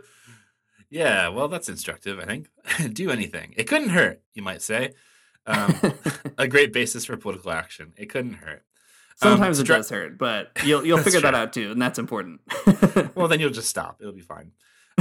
[0.94, 2.20] Yeah, well, that's instructive.
[2.20, 2.50] I think
[2.94, 3.54] do anything.
[3.56, 4.92] It couldn't hurt, you might say.
[5.48, 5.76] Um,
[6.38, 7.94] a great basis for political action.
[7.98, 8.64] It couldn't hurt.
[9.24, 12.00] Um, Sometimes it stra- does hurt, but you'll you'll figure that out too, and that's
[12.00, 12.42] important.
[13.16, 13.98] well, then you'll just stop.
[14.00, 14.52] It'll be fine.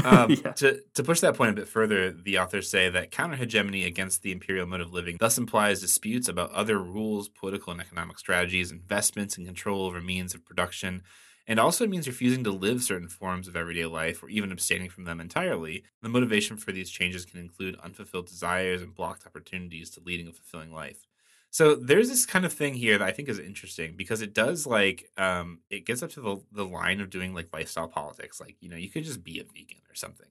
[0.05, 0.53] Um, Yeah.
[0.53, 4.23] to, to push that point a bit further, the authors say that counter hegemony against
[4.23, 8.71] the imperial mode of living thus implies disputes about other rules, political and economic strategies,
[8.71, 11.03] investments, and control over means of production,
[11.47, 15.05] and also means refusing to live certain forms of everyday life or even abstaining from
[15.05, 15.85] them entirely.
[16.03, 20.33] The motivation for these changes can include unfulfilled desires and blocked opportunities to leading a
[20.33, 21.07] fulfilling life.
[21.51, 24.67] So there's this kind of thing here that I think is interesting because it does
[24.67, 28.41] like um it gets up to the the line of doing like lifestyle politics.
[28.41, 30.29] Like, you know, you could just be a vegan or something.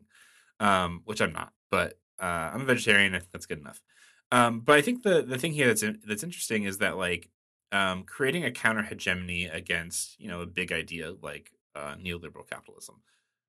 [0.62, 3.82] Um, which I'm not, but uh I'm a vegetarian, that's good enough.
[4.32, 7.30] Um, but I think the the thing here that's in, that's interesting is that like
[7.72, 13.02] um creating a counter hegemony against, you know, a big idea like uh neoliberal capitalism.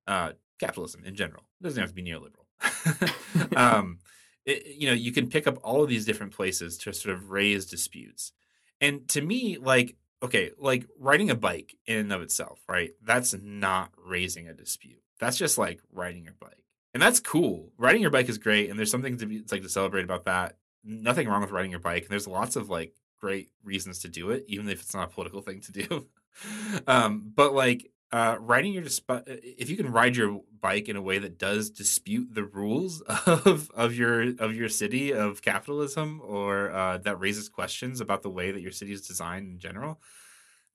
[0.07, 1.43] Uh capitalism in general.
[1.59, 3.55] It doesn't have to be neoliberal.
[3.57, 3.99] um
[4.45, 7.29] it, you know, you can pick up all of these different places to sort of
[7.29, 8.31] raise disputes.
[8.79, 12.91] And to me, like, okay, like riding a bike in and of itself, right?
[13.03, 15.01] That's not raising a dispute.
[15.19, 16.65] That's just like riding your bike.
[16.93, 17.71] And that's cool.
[17.77, 18.69] Riding your bike is great.
[18.69, 20.57] And there's something to be, it's like to celebrate about that.
[20.83, 22.03] Nothing wrong with riding your bike.
[22.03, 25.13] And there's lots of like great reasons to do it, even if it's not a
[25.13, 26.07] political thing to do.
[26.87, 31.01] um, but like uh, riding your disp- if you can ride your bike in a
[31.01, 36.71] way that does dispute the rules of of your of your city of capitalism or
[36.71, 39.99] uh, that raises questions about the way that your city is designed in general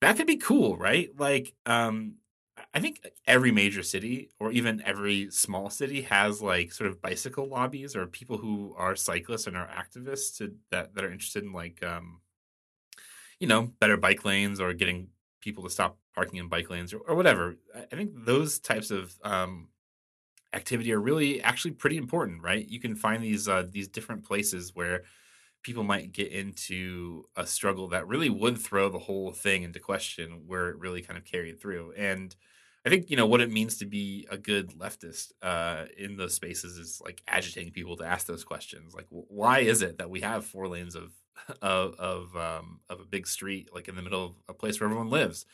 [0.01, 2.15] that could be cool right like um
[2.75, 7.49] i think every major city or even every small city has like sort of bicycle
[7.49, 11.53] lobbies or people who are cyclists and are activists to, that that are interested in
[11.53, 12.21] like um
[13.41, 15.09] you know better bike lanes or getting
[15.41, 17.57] people to stop parking in bike lanes or, or whatever.
[17.75, 19.69] I think those types of um,
[20.53, 22.67] activity are really actually pretty important, right?
[22.67, 25.05] You can find these uh, these different places where
[25.63, 30.43] people might get into a struggle that really would throw the whole thing into question
[30.47, 31.93] where it really kind of carried through.
[31.97, 32.35] And
[32.85, 36.35] I think you know what it means to be a good leftist uh, in those
[36.35, 38.95] spaces is like agitating people to ask those questions.
[38.95, 41.13] Like, why is it that we have four lanes of
[41.63, 44.87] of of, um, of a big street, like in the middle of a place where
[44.87, 45.47] everyone lives.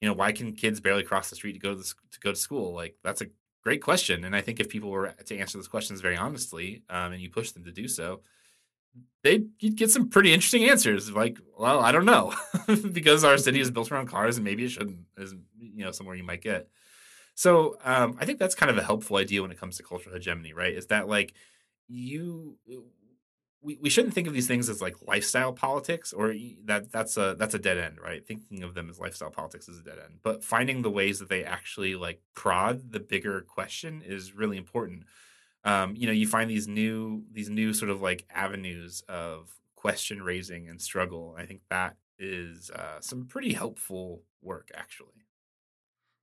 [0.00, 2.30] You know, why can kids barely cross the street to go to, the, to go
[2.30, 2.74] to school?
[2.74, 3.28] Like that's a
[3.62, 7.12] great question, and I think if people were to answer those questions very honestly, um,
[7.12, 8.20] and you push them to do so,
[9.22, 11.10] they you'd get some pretty interesting answers.
[11.10, 12.34] Like, well, I don't know,
[12.92, 15.00] because our city is built around cars, and maybe it shouldn't.
[15.16, 16.68] Is you know somewhere you might get.
[17.34, 20.14] So um, I think that's kind of a helpful idea when it comes to cultural
[20.14, 20.72] hegemony, right?
[20.72, 21.34] Is that like
[21.88, 22.56] you
[23.66, 26.32] we, we shouldn't think of these things as like lifestyle politics or
[26.64, 28.24] that that's a that's a dead end right?
[28.24, 30.20] Thinking of them as lifestyle politics is a dead end.
[30.22, 35.02] But finding the ways that they actually like prod the bigger question is really important.
[35.64, 40.22] Um, you know you find these new these new sort of like avenues of question
[40.22, 41.34] raising and struggle.
[41.36, 45.26] I think that is uh, some pretty helpful work actually.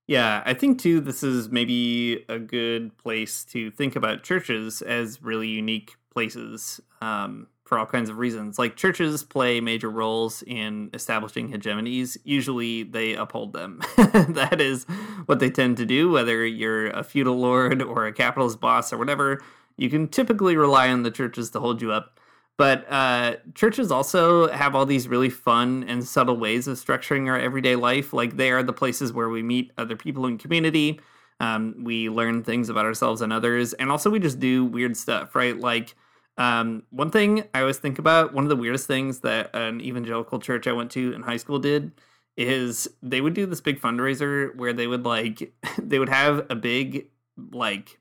[0.06, 5.22] Yeah, I think too, this is maybe a good place to think about churches as
[5.22, 8.60] really unique places um, for all kinds of reasons.
[8.60, 12.18] Like churches play major roles in establishing hegemonies.
[12.24, 13.82] Usually they uphold them.
[13.98, 14.86] that is
[15.26, 18.98] what they tend to do, whether you're a feudal lord or a capitalist boss or
[18.98, 19.42] whatever.
[19.78, 22.20] You can typically rely on the churches to hold you up.
[22.56, 27.40] But uh, churches also have all these really fun and subtle ways of structuring our
[27.40, 28.14] everyday life.
[28.14, 31.00] Like they are the places where we meet other people in community.
[31.40, 35.36] Um, we learn things about ourselves and others, and also we just do weird stuff,
[35.36, 35.60] right?
[35.60, 35.96] Like
[36.38, 40.40] um, one thing I always think about, one of the weirdest things that an evangelical
[40.40, 41.92] church I went to in high school did
[42.36, 46.56] is they would do this big fundraiser where they would like they would have a
[46.56, 47.08] big
[47.52, 48.00] like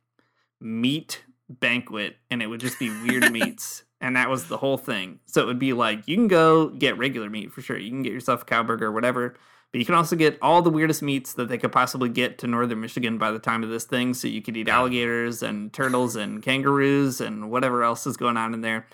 [0.61, 5.21] meat banquet and it would just be weird meats and that was the whole thing.
[5.27, 7.79] So it would be like you can go get regular meat for sure.
[7.79, 9.37] You can get yourself a cow burger or whatever,
[9.73, 12.47] but you can also get all the weirdest meats that they could possibly get to
[12.47, 14.13] northern Michigan by the time of this thing.
[14.13, 18.53] So you could eat alligators and turtles and kangaroos and whatever else is going on
[18.53, 18.87] in there.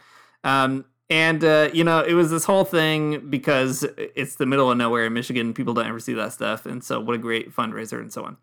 [0.44, 4.76] Um, and uh, you know, it was this whole thing because it's the middle of
[4.76, 5.52] nowhere in Michigan.
[5.52, 8.36] People don't ever see that stuff, and so what a great fundraiser and so on.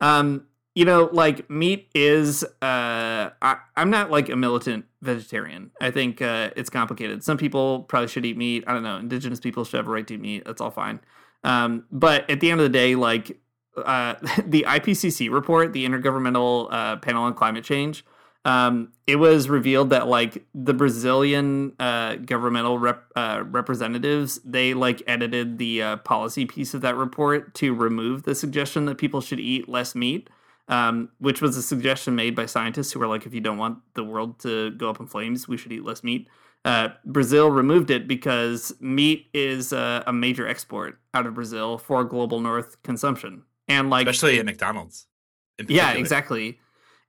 [0.00, 2.42] Um, you know, like meat is.
[2.62, 5.70] Uh, I, am not like a militant vegetarian.
[5.80, 7.22] I think uh, it's complicated.
[7.22, 8.64] Some people probably should eat meat.
[8.66, 8.96] I don't know.
[8.96, 10.44] Indigenous people should have a right to eat meat.
[10.46, 11.00] That's all fine.
[11.46, 13.38] Um, but at the end of the day, like
[13.76, 18.04] uh, the IPCC report, the Intergovernmental uh, Panel on Climate Change,
[18.44, 25.02] um, it was revealed that like the Brazilian uh, governmental rep, uh, representatives, they like
[25.06, 29.40] edited the uh, policy piece of that report to remove the suggestion that people should
[29.40, 30.28] eat less meat.
[30.68, 33.78] Um, which was a suggestion made by scientists who were like, if you don't want
[33.94, 36.28] the world to go up in flames, we should eat less meat.
[36.66, 42.02] Uh, Brazil removed it because meat is uh, a major export out of Brazil for
[42.02, 45.06] global North consumption, and like especially at McDonald's.
[45.68, 46.58] Yeah, exactly.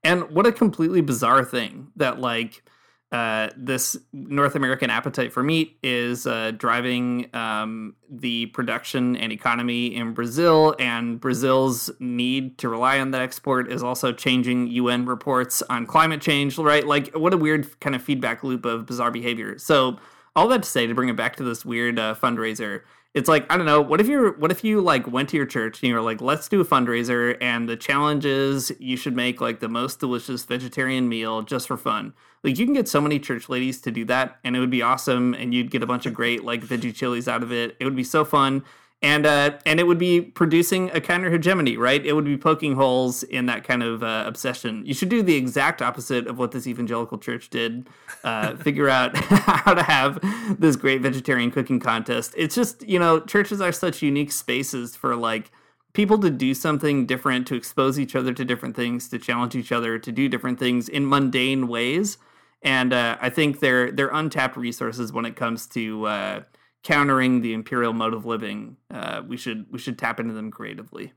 [0.04, 2.64] And what a completely bizarre thing that like
[3.12, 9.96] uh, this North American appetite for meat is uh, driving um, the production and economy
[9.96, 15.62] in Brazil, and Brazil's need to rely on that export is also changing UN reports
[15.70, 16.58] on climate change.
[16.58, 16.86] Right?
[16.86, 19.58] Like, what a weird kind of feedback loop of bizarre behavior.
[19.58, 19.98] So,
[20.36, 22.82] all that to say, to bring it back to this weird uh, fundraiser,
[23.14, 23.82] it's like I don't know.
[23.82, 26.22] What if you're what if you like went to your church and you were like,
[26.22, 30.44] let's do a fundraiser, and the challenge is you should make like the most delicious
[30.44, 32.14] vegetarian meal just for fun.
[32.48, 34.82] Like you can get so many church ladies to do that, and it would be
[34.82, 37.76] awesome, and you'd get a bunch of great like veggie chilies out of it.
[37.78, 38.64] It would be so fun.
[39.02, 42.06] and uh, and it would be producing a counter hegemony, right?
[42.06, 44.86] It would be poking holes in that kind of uh, obsession.
[44.86, 47.90] You should do the exact opposite of what this evangelical church did.
[48.24, 50.18] Uh, figure out how to have
[50.58, 52.34] this great vegetarian cooking contest.
[52.38, 55.52] It's just you know churches are such unique spaces for like
[55.92, 59.74] people to do something different, to expose each other to different things, to challenge each
[59.74, 62.18] other, to do different things in mundane ways.
[62.64, 66.42] And uh, I think they're they're untapped resources when it comes to uh,
[66.84, 68.78] countering the imperial mode of living.
[68.92, 71.14] Uh, we should we should tap into them creatively.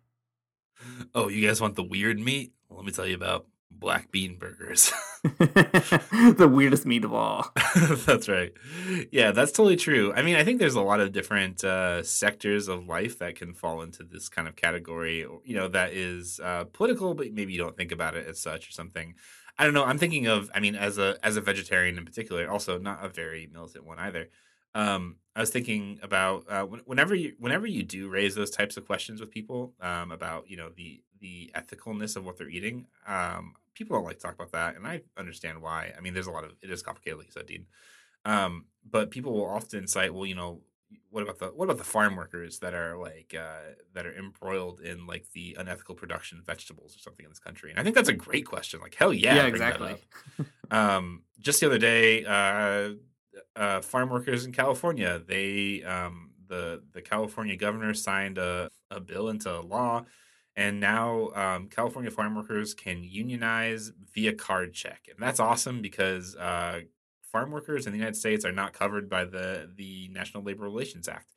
[1.15, 2.53] Oh, you guys want the weird meat?
[2.69, 4.93] Well, let me tell you about black bean burgers.
[5.23, 7.51] the weirdest meat of all.
[8.07, 8.53] that's right.
[9.11, 10.13] Yeah, that's totally true.
[10.15, 13.55] I mean, I think there's a lot of different uh, sectors of life that can
[13.55, 15.27] fall into this kind of category.
[15.45, 18.69] You know, that is uh, political, but maybe you don't think about it as such
[18.69, 19.15] or something.
[19.61, 19.85] I don't know.
[19.85, 20.51] I'm thinking of.
[20.55, 23.99] I mean, as a as a vegetarian in particular, also not a very militant one
[24.01, 24.29] either
[24.75, 28.87] um, I was thinking about uh, whenever you whenever you do raise those types of
[28.87, 32.87] questions with people um, about you know the the ethicalness of what they're eating.
[33.07, 35.93] Um, people don't like to talk about that, and I understand why.
[35.97, 37.67] I mean, there's a lot of it is complicated, like you said, Dean.
[38.25, 40.61] Um, but people will often cite, well, you know,
[41.11, 44.81] what about the what about the farm workers that are like uh, that are embroiled
[44.81, 47.71] in like the unethical production of vegetables or something in this country?
[47.71, 48.81] And I think that's a great question.
[48.81, 49.97] Like, hell yeah, yeah, exactly.
[50.71, 52.91] um, just the other day, uh,
[53.57, 55.21] uh, farm workers in California.
[55.27, 60.05] They um, the the California governor signed a, a bill into law,
[60.55, 66.37] and now um, California farm workers can unionize via card check, and that's awesome because
[66.37, 66.81] uh,
[67.31, 71.09] farm workers in the United States are not covered by the the National Labor Relations
[71.09, 71.35] Act.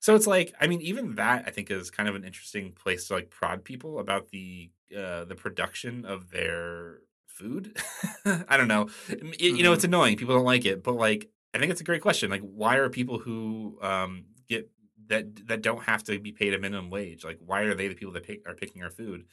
[0.00, 3.08] So it's like, I mean, even that I think is kind of an interesting place
[3.08, 7.76] to like prod people about the uh, the production of their food.
[8.24, 8.88] I don't know.
[9.08, 9.56] It, mm-hmm.
[9.56, 9.94] You know, it's mm-hmm.
[9.94, 10.16] annoying.
[10.16, 12.30] People don't like it, but like I think it's a great question.
[12.30, 14.68] Like, why are people who um, get
[15.06, 17.24] that that don't have to be paid a minimum wage?
[17.24, 19.24] Like, why are they the people that pick, are picking our food?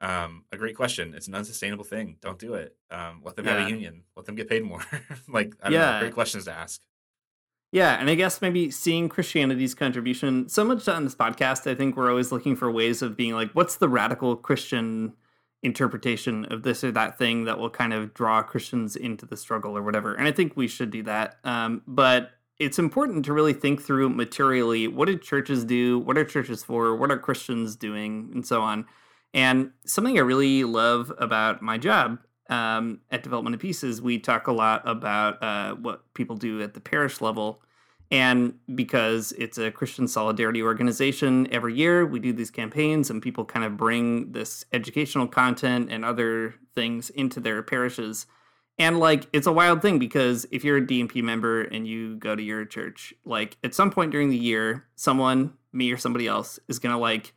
[0.00, 1.14] Um, a great question.
[1.14, 2.16] It's an unsustainable thing.
[2.20, 2.76] Don't do it.
[2.90, 3.58] Um, let them yeah.
[3.58, 4.02] have a union.
[4.14, 4.84] Let them get paid more.
[5.28, 6.80] like, yeah, know, great questions to ask.
[7.72, 11.96] Yeah, and I guess maybe seeing Christianity's contribution so much on this podcast, I think
[11.96, 15.14] we're always looking for ways of being like, what's the radical Christian
[15.62, 19.76] interpretation of this or that thing that will kind of draw Christians into the struggle
[19.76, 20.14] or whatever.
[20.14, 21.38] And I think we should do that.
[21.44, 25.98] Um, but it's important to really think through materially what did churches do?
[25.98, 26.96] What are churches for?
[26.96, 28.30] What are Christians doing?
[28.32, 28.86] And so on.
[29.36, 32.18] And something I really love about my job
[32.50, 36.60] um, at Development and Peace is we talk a lot about uh, what people do
[36.60, 37.62] at the parish level
[38.10, 43.44] and because it's a Christian solidarity organization, every year we do these campaigns and people
[43.44, 48.26] kind of bring this educational content and other things into their parishes.
[48.78, 52.36] And like it's a wild thing because if you're a DMP member and you go
[52.36, 56.60] to your church, like at some point during the year, someone, me or somebody else,
[56.68, 57.34] is gonna like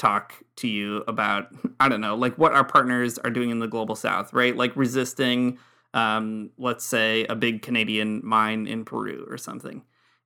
[0.00, 1.48] talk to you about,
[1.78, 4.56] I don't know, like what our partners are doing in the global south, right?
[4.56, 5.58] Like resisting
[5.92, 9.82] um, let's say a big Canadian mine in Peru or something.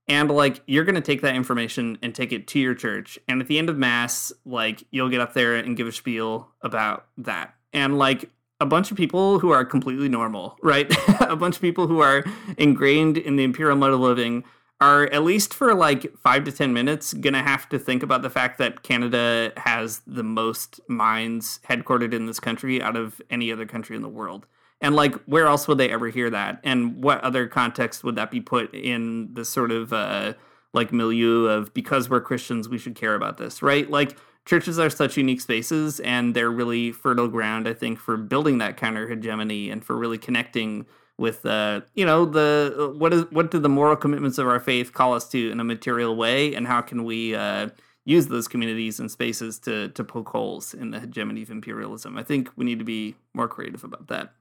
[0.07, 3.18] And like you're going to take that information and take it to your church.
[3.29, 6.51] And at the end of mass like you'll get up there and give a spiel
[6.61, 7.55] about that.
[7.72, 10.95] And like a bunch of people who are completely normal right?
[11.20, 12.25] A bunch of people who are
[12.57, 14.45] ingrained in the imperial mode of living
[14.85, 18.28] are at least for like five to ten minutes gonna have to think about the
[18.28, 23.64] fact that canada has the most mines headquartered in this country out of any other
[23.64, 24.47] country in the world.
[24.80, 26.61] And like where else would they ever hear that?
[26.62, 30.35] And what other context would that be put in the sort of uh
[30.74, 33.89] like milieu of because we're christians we should care about this right?
[33.91, 38.59] Like churches are such unique spaces and they're really fertile ground i think for building
[38.59, 40.85] that counter hegemony and for really connecting
[41.17, 44.93] with uh you know the what is what do the moral commitments of our faith
[44.93, 47.69] call us to in a material way and how can we uh
[48.05, 52.23] use those communities and spaces to to poke holes in the hegemony of imperialism i
[52.23, 54.33] think we need to be more creative about that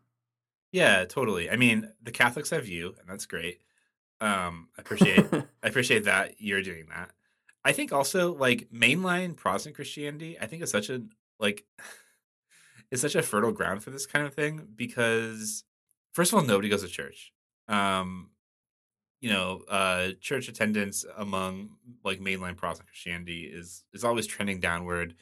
[0.74, 1.52] yeah, totally.
[1.52, 3.62] I mean, the Catholics have you, and that's great.
[4.20, 7.12] Um, I appreciate I appreciate that you're doing that.
[7.64, 11.04] I think also like mainline Protestant Christianity, I think is such a
[11.40, 11.64] like
[12.92, 15.64] is such a fertile ground for this kind of thing because
[16.14, 17.34] first of all, nobody goes to church.
[17.68, 18.30] Um,
[19.20, 21.70] you know, uh, church attendance among
[22.04, 25.16] like mainline Protestant Christianity is is always trending downward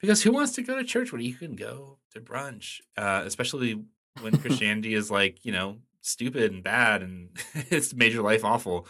[0.00, 3.84] because who wants to go to church when you can go to brunch, uh, especially
[4.20, 8.88] when Christianity is like, you know, stupid and bad and it's made your life awful.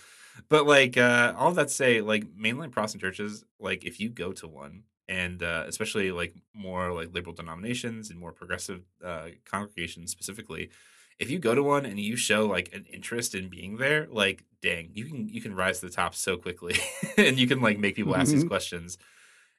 [0.49, 4.49] But like uh all that say, like mainline Protestant churches, like if you go to
[4.49, 10.71] one and uh, especially like more like liberal denominations and more progressive uh, congregations specifically,
[11.19, 14.45] if you go to one and you show like an interest in being there, like
[14.63, 16.77] dang, you can you can rise to the top so quickly,
[17.17, 18.49] and you can like make people ask these Mhm.
[18.49, 18.99] questions.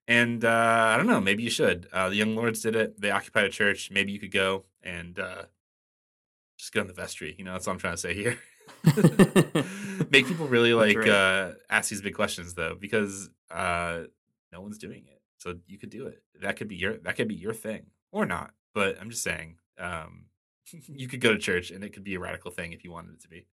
[0.07, 1.87] And uh, I don't know, maybe you should.
[1.91, 2.99] Uh, the Young Lords did it.
[3.01, 3.91] They occupied a church.
[3.91, 5.43] Maybe you could go and uh,
[6.57, 7.35] just get on the vestry.
[7.37, 8.37] You know, that's what I'm trying to say here.
[10.09, 11.09] Make people really like right.
[11.09, 14.01] uh, ask these big questions though, because uh,
[14.51, 15.21] no one's doing it.
[15.39, 16.23] So you could do it.
[16.41, 18.51] That could be your that could be your thing or not.
[18.73, 20.25] But I'm just saying, um,
[20.87, 23.13] you could go to church and it could be a radical thing if you wanted
[23.13, 23.45] it to be.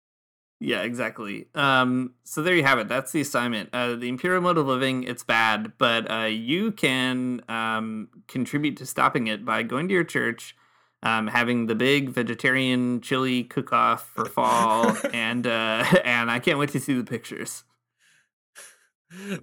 [0.60, 1.48] Yeah, exactly.
[1.54, 2.88] Um, so there you have it.
[2.88, 3.70] That's the assignment.
[3.72, 8.86] Uh, the imperial mode of living, it's bad, but uh, you can um, contribute to
[8.86, 10.56] stopping it by going to your church,
[11.02, 16.70] um, having the big vegetarian chili cook-off for fall, and uh, and I can't wait
[16.70, 17.64] to see the pictures.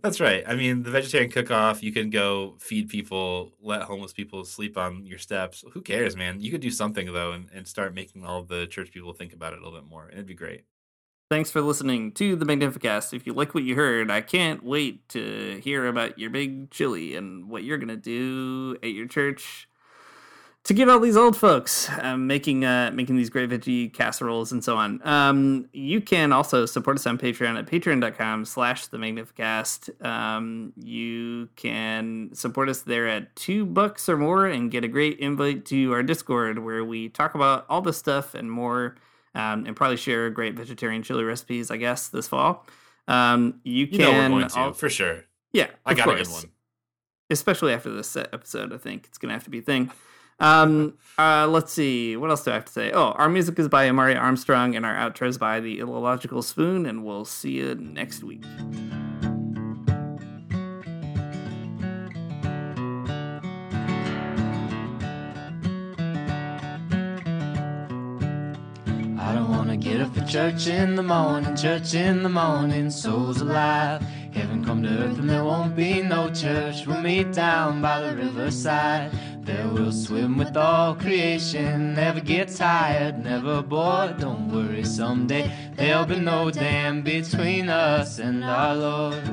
[0.02, 0.44] That's right.
[0.48, 5.06] I mean, the vegetarian cook-off, you can go feed people, let homeless people sleep on
[5.06, 5.64] your steps.
[5.74, 6.40] Who cares, man?
[6.40, 9.54] You could do something though, and, and start making all the church people think about
[9.54, 10.10] it a little bit more.
[10.12, 10.66] It'd be great.
[11.30, 13.14] Thanks for listening to the Magnificast.
[13.14, 17.16] If you like what you heard, I can't wait to hear about your big chili
[17.16, 19.68] and what you're gonna do at your church
[20.64, 24.64] to give all these old folks um, making uh, making these great veggie casseroles and
[24.64, 25.02] so on.
[25.08, 30.06] Um, you can also support us on Patreon at patreon.com slash the Magnificast.
[30.06, 35.18] Um, you can support us there at two bucks or more and get a great
[35.20, 38.96] invite to our Discord where we talk about all this stuff and more
[39.34, 42.68] um, and probably share great vegetarian chili recipes, I guess, this fall.
[43.08, 45.26] Um, you You can know we're going to al- for sure.
[45.54, 46.52] yeah, I got a good one.
[47.32, 49.90] Especially after this episode, I think it's gonna have to be a thing.
[50.42, 52.92] Um, uh, let's see, what else do I have to say?
[52.92, 56.88] Oh, our music is by Amaryah Armstrong, and our outro is by the Illogical Spoon,
[56.88, 58.44] and we'll see you next week.
[69.20, 73.42] I don't wanna get up for church in the morning, church in the morning, souls
[73.42, 74.02] alive.
[74.34, 76.88] Heaven come to earth and there won't be no church.
[76.88, 79.12] We'll meet down by the riverside.
[79.44, 81.96] There we'll swim with all creation.
[81.96, 84.20] Never get tired, never bored.
[84.20, 89.24] Don't worry, someday there'll be no dam between us and our Lord.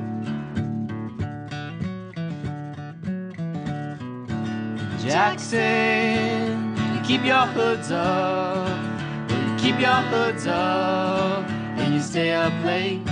[4.99, 8.79] Jackson, you keep your hoods up.
[9.29, 11.47] You keep your hoods up
[11.77, 13.05] and you stay up late.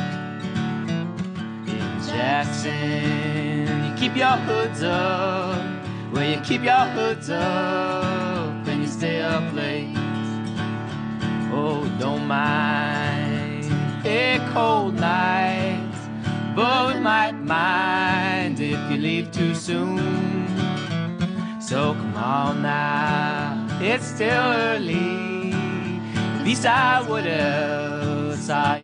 [2.08, 5.76] Jackson, you keep your hoods up.
[6.12, 9.93] Well, you keep your hoods up and you stay up late.
[11.51, 13.66] Oh, don't mind
[14.05, 15.91] a cold night,
[16.55, 20.47] but we might mind if you leave too soon.
[21.62, 25.51] So come on now, it's still early.
[26.16, 28.76] At least I would I